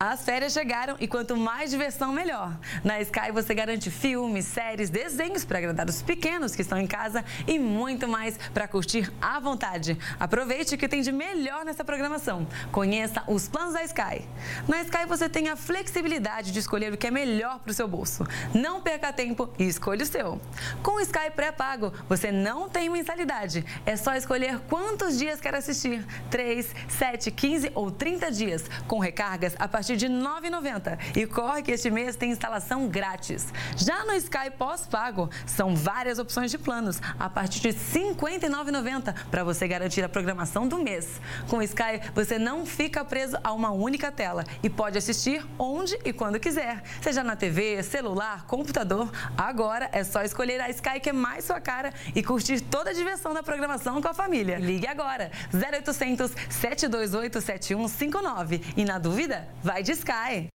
[0.01, 2.57] As férias chegaram e quanto mais diversão, melhor.
[2.84, 7.24] Na Sky você garante filmes, séries, desenhos para agradar os pequenos que estão em casa
[7.49, 9.99] e muito mais para curtir à vontade.
[10.20, 12.46] Aproveite o que tem de melhor nessa programação.
[12.70, 14.24] Conheça os planos da Sky.
[14.68, 17.88] Na Sky você tem a flexibilidade de escolher o que é melhor para o seu
[17.88, 18.24] bolso.
[18.55, 20.40] Não perca tempo e escolha o seu.
[20.80, 23.66] Com o Sky pré-pago, você não tem mensalidade.
[23.84, 29.57] É só escolher quantos dias quer assistir: 3, 7, 15 ou 30 dias, com recargas
[29.59, 30.99] a partir partir de R$ 9,90.
[31.16, 33.47] E corre que este mês tem instalação grátis.
[33.76, 39.45] Já no Sky pós-pago, são várias opções de planos, a partir de R$ 59,90 para
[39.45, 41.20] você garantir a programação do mês.
[41.49, 45.99] Com o Sky, você não fica preso a uma única tela e pode assistir onde
[46.05, 49.11] e quando quiser, seja na TV, celular, computador.
[49.36, 52.93] Agora é só escolher a Sky que é mais sua cara e curtir toda a
[52.93, 54.59] diversão da programação com a família.
[54.59, 60.49] Ligue agora, 0800 728 7159 e na dúvida, vai vai de Sky.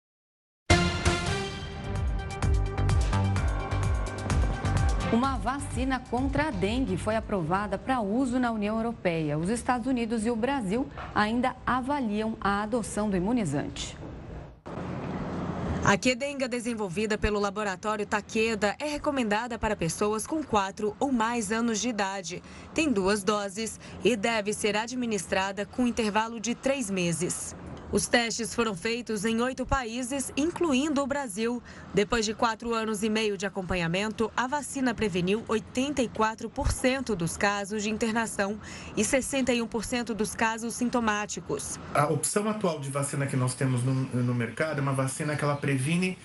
[5.13, 9.39] Uma vacina contra a dengue foi aprovada para uso na União Europeia.
[9.39, 13.97] Os Estados Unidos e o Brasil ainda avaliam a adoção do imunizante.
[15.85, 21.81] A quedenga desenvolvida pelo laboratório Takeda é recomendada para pessoas com 4 ou mais anos
[21.81, 22.43] de idade.
[22.73, 27.55] Tem duas doses e deve ser administrada com intervalo de três meses.
[27.93, 31.63] Os testes foram feitos em oito países, incluindo o Brasil.
[31.93, 37.91] Depois de quatro anos e meio de acompanhamento, a vacina preveniu 84% dos casos de
[37.91, 38.59] internação
[38.97, 41.79] e 61% dos casos sintomáticos.
[41.93, 45.45] A opção atual de vacina que nós temos no, no mercado é uma vacina que
[45.45, 46.17] ela previne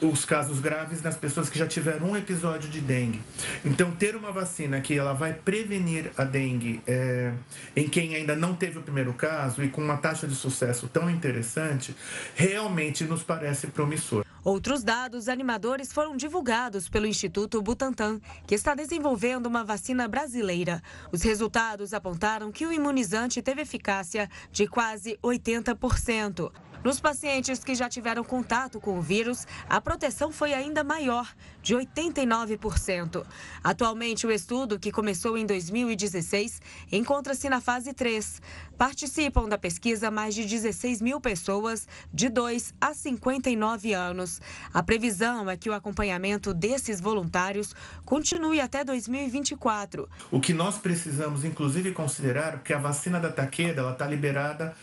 [0.00, 3.20] os casos graves nas pessoas que já tiveram um episódio de dengue.
[3.64, 7.32] Então, ter uma vacina que ela vai prevenir a dengue é,
[7.76, 11.08] em quem ainda não teve o primeiro caso e com uma taxa de sucesso tão
[11.08, 11.94] interessante,
[12.34, 14.24] realmente nos parece promissor.
[14.44, 20.82] Outros dados animadores foram divulgados pelo Instituto Butantan, que está desenvolvendo uma vacina brasileira.
[21.10, 26.52] Os resultados apontaram que o imunizante teve eficácia de quase 80%.
[26.84, 31.74] Nos pacientes que já tiveram contato com o vírus, a proteção foi ainda maior, de
[31.74, 33.24] 89%.
[33.62, 36.60] Atualmente, o estudo, que começou em 2016,
[36.92, 38.42] encontra-se na fase 3.
[38.76, 44.42] Participam da pesquisa mais de 16 mil pessoas de 2 a 59 anos.
[44.70, 47.74] A previsão é que o acompanhamento desses voluntários
[48.04, 50.06] continue até 2024.
[50.30, 54.76] O que nós precisamos, inclusive, considerar que a vacina da Taqueda está liberada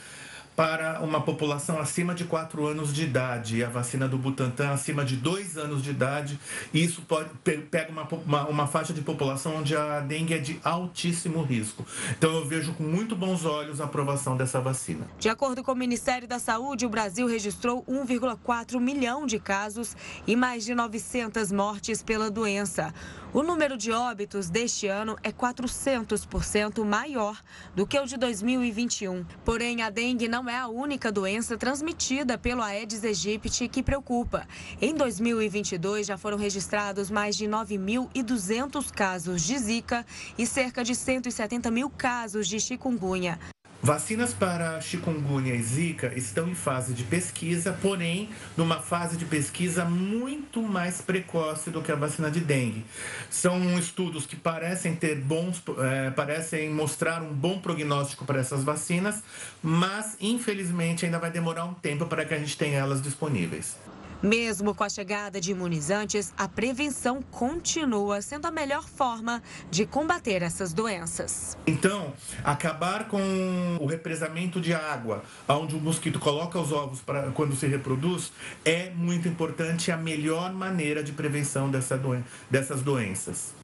[0.56, 5.04] para uma população acima de 4 anos de idade e a vacina do Butantan acima
[5.04, 6.40] de 2 anos de idade.
[6.74, 10.60] E isso pode, pega uma, uma, uma, faixa de população onde a dengue é de
[10.64, 11.86] altíssimo risco.
[12.18, 15.08] Então eu vejo com muito bons olhos a aprovação dessa vacina.
[15.20, 19.96] De acordo com o Ministério da Saúde, o Brasil registrou 1,4 milhão de casos
[20.28, 22.94] e mais de 900 mortes pela doença.
[23.34, 27.40] O número de óbitos deste ano é 400% maior
[27.74, 29.26] do que o de 2021.
[29.46, 34.46] Porém, a dengue não é a única doença transmitida pelo Aedes aegypti que preocupa.
[34.82, 40.06] Em 2022, já foram registrados mais de 9.200 casos de Zika
[40.38, 43.40] e cerca de 170 mil casos de chikungunya.
[43.84, 49.84] Vacinas para chikungunya e zika estão em fase de pesquisa, porém numa fase de pesquisa
[49.84, 52.86] muito mais precoce do que a vacina de dengue.
[53.28, 59.24] São estudos que parecem ter bons, é, parecem mostrar um bom prognóstico para essas vacinas,
[59.64, 63.78] mas infelizmente ainda vai demorar um tempo para que a gente tenha elas disponíveis.
[64.22, 69.42] Mesmo com a chegada de imunizantes, a prevenção continua sendo a melhor forma
[69.72, 71.58] de combater essas doenças.
[71.66, 72.14] Então,
[72.44, 77.66] acabar com o represamento de água, onde o mosquito coloca os ovos para quando se
[77.66, 78.32] reproduz,
[78.64, 83.61] é muito importante a melhor maneira de prevenção dessa doen dessas doenças.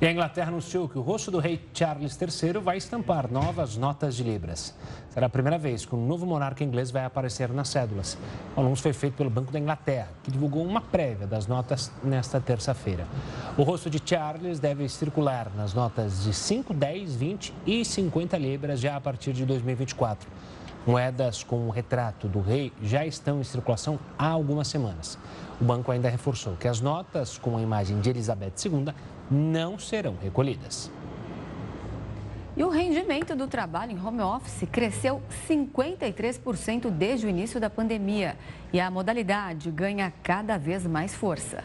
[0.00, 4.14] E a Inglaterra anunciou que o rosto do rei Charles III vai estampar novas notas
[4.14, 4.72] de libras.
[5.10, 8.16] Será a primeira vez que um novo monarca inglês vai aparecer nas cédulas.
[8.56, 12.40] O anúncio foi feito pelo Banco da Inglaterra, que divulgou uma prévia das notas nesta
[12.40, 13.08] terça-feira.
[13.56, 18.78] O rosto de Charles deve circular nas notas de 5, 10, 20 e 50 libras
[18.78, 20.30] já a partir de 2024.
[20.86, 25.18] Moedas com o retrato do rei já estão em circulação há algumas semanas.
[25.60, 28.94] O banco ainda reforçou que as notas com a imagem de Elizabeth II
[29.30, 30.90] não serão recolhidas.
[32.56, 38.36] E o rendimento do trabalho em home office cresceu 53% desde o início da pandemia.
[38.72, 41.62] E a modalidade ganha cada vez mais força.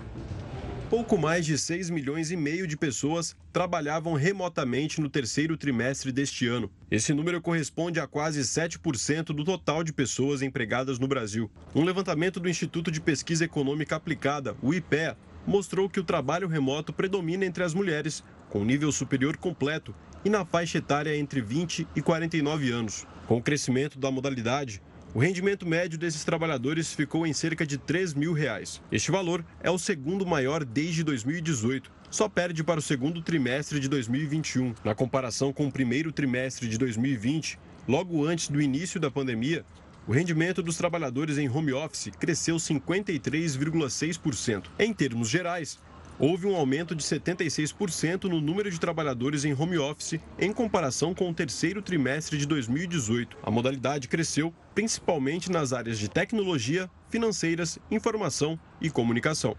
[0.91, 6.45] Pouco mais de 6 milhões e meio de pessoas trabalhavam remotamente no terceiro trimestre deste
[6.45, 6.69] ano.
[6.91, 11.49] Esse número corresponde a quase 7% do total de pessoas empregadas no Brasil.
[11.73, 16.93] Um levantamento do Instituto de Pesquisa Econômica Aplicada, o IPEA, mostrou que o trabalho remoto
[16.93, 22.01] predomina entre as mulheres, com nível superior completo e na faixa etária entre 20 e
[22.01, 23.05] 49 anos.
[23.27, 24.81] Com o crescimento da modalidade,
[25.13, 28.81] o rendimento médio desses trabalhadores ficou em cerca de 3 mil reais.
[28.91, 31.91] Este valor é o segundo maior desde 2018.
[32.09, 34.73] Só perde para o segundo trimestre de 2021.
[34.83, 39.63] Na comparação com o primeiro trimestre de 2020, logo antes do início da pandemia,
[40.07, 44.65] o rendimento dos trabalhadores em home office cresceu 53,6%.
[44.77, 45.79] Em termos gerais,
[46.19, 51.29] houve um aumento de 76% no número de trabalhadores em home office em comparação com
[51.29, 53.37] o terceiro trimestre de 2018.
[53.41, 59.55] A modalidade cresceu principalmente nas áreas de tecnologia, financeiras, informação e comunicação.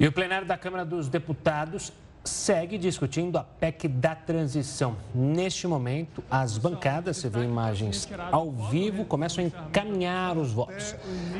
[0.00, 1.92] E o plenário da Câmara dos Deputados
[2.24, 4.96] segue discutindo a PEC da transição.
[5.14, 10.94] Neste momento, as bancadas, se vê imagens ao vivo, começam a encaminhar os votos.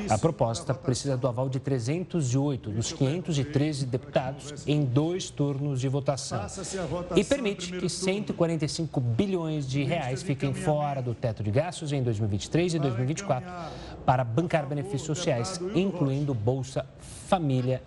[0.08, 6.46] A proposta precisa do aval de 308 dos 513 deputados em dois turnos de votação
[7.16, 12.74] e permite que 145 bilhões de reais fiquem fora do teto de gastos em 2023
[12.74, 13.48] e 2024
[14.04, 16.86] para bancar benefícios sociais, incluindo Bolsa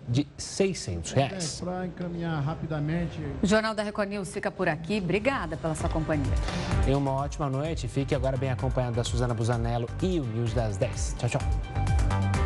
[0.08, 1.60] de 600 reais.
[1.60, 3.18] Para encaminhar rapidamente.
[3.42, 4.98] O Jornal da Record News fica por aqui.
[4.98, 6.32] Obrigada pela sua companhia.
[6.84, 7.88] Tenha uma ótima noite.
[7.88, 11.16] Fique agora bem acompanhado da Suzana Busanello e o News das 10.
[11.18, 12.37] Tchau, tchau.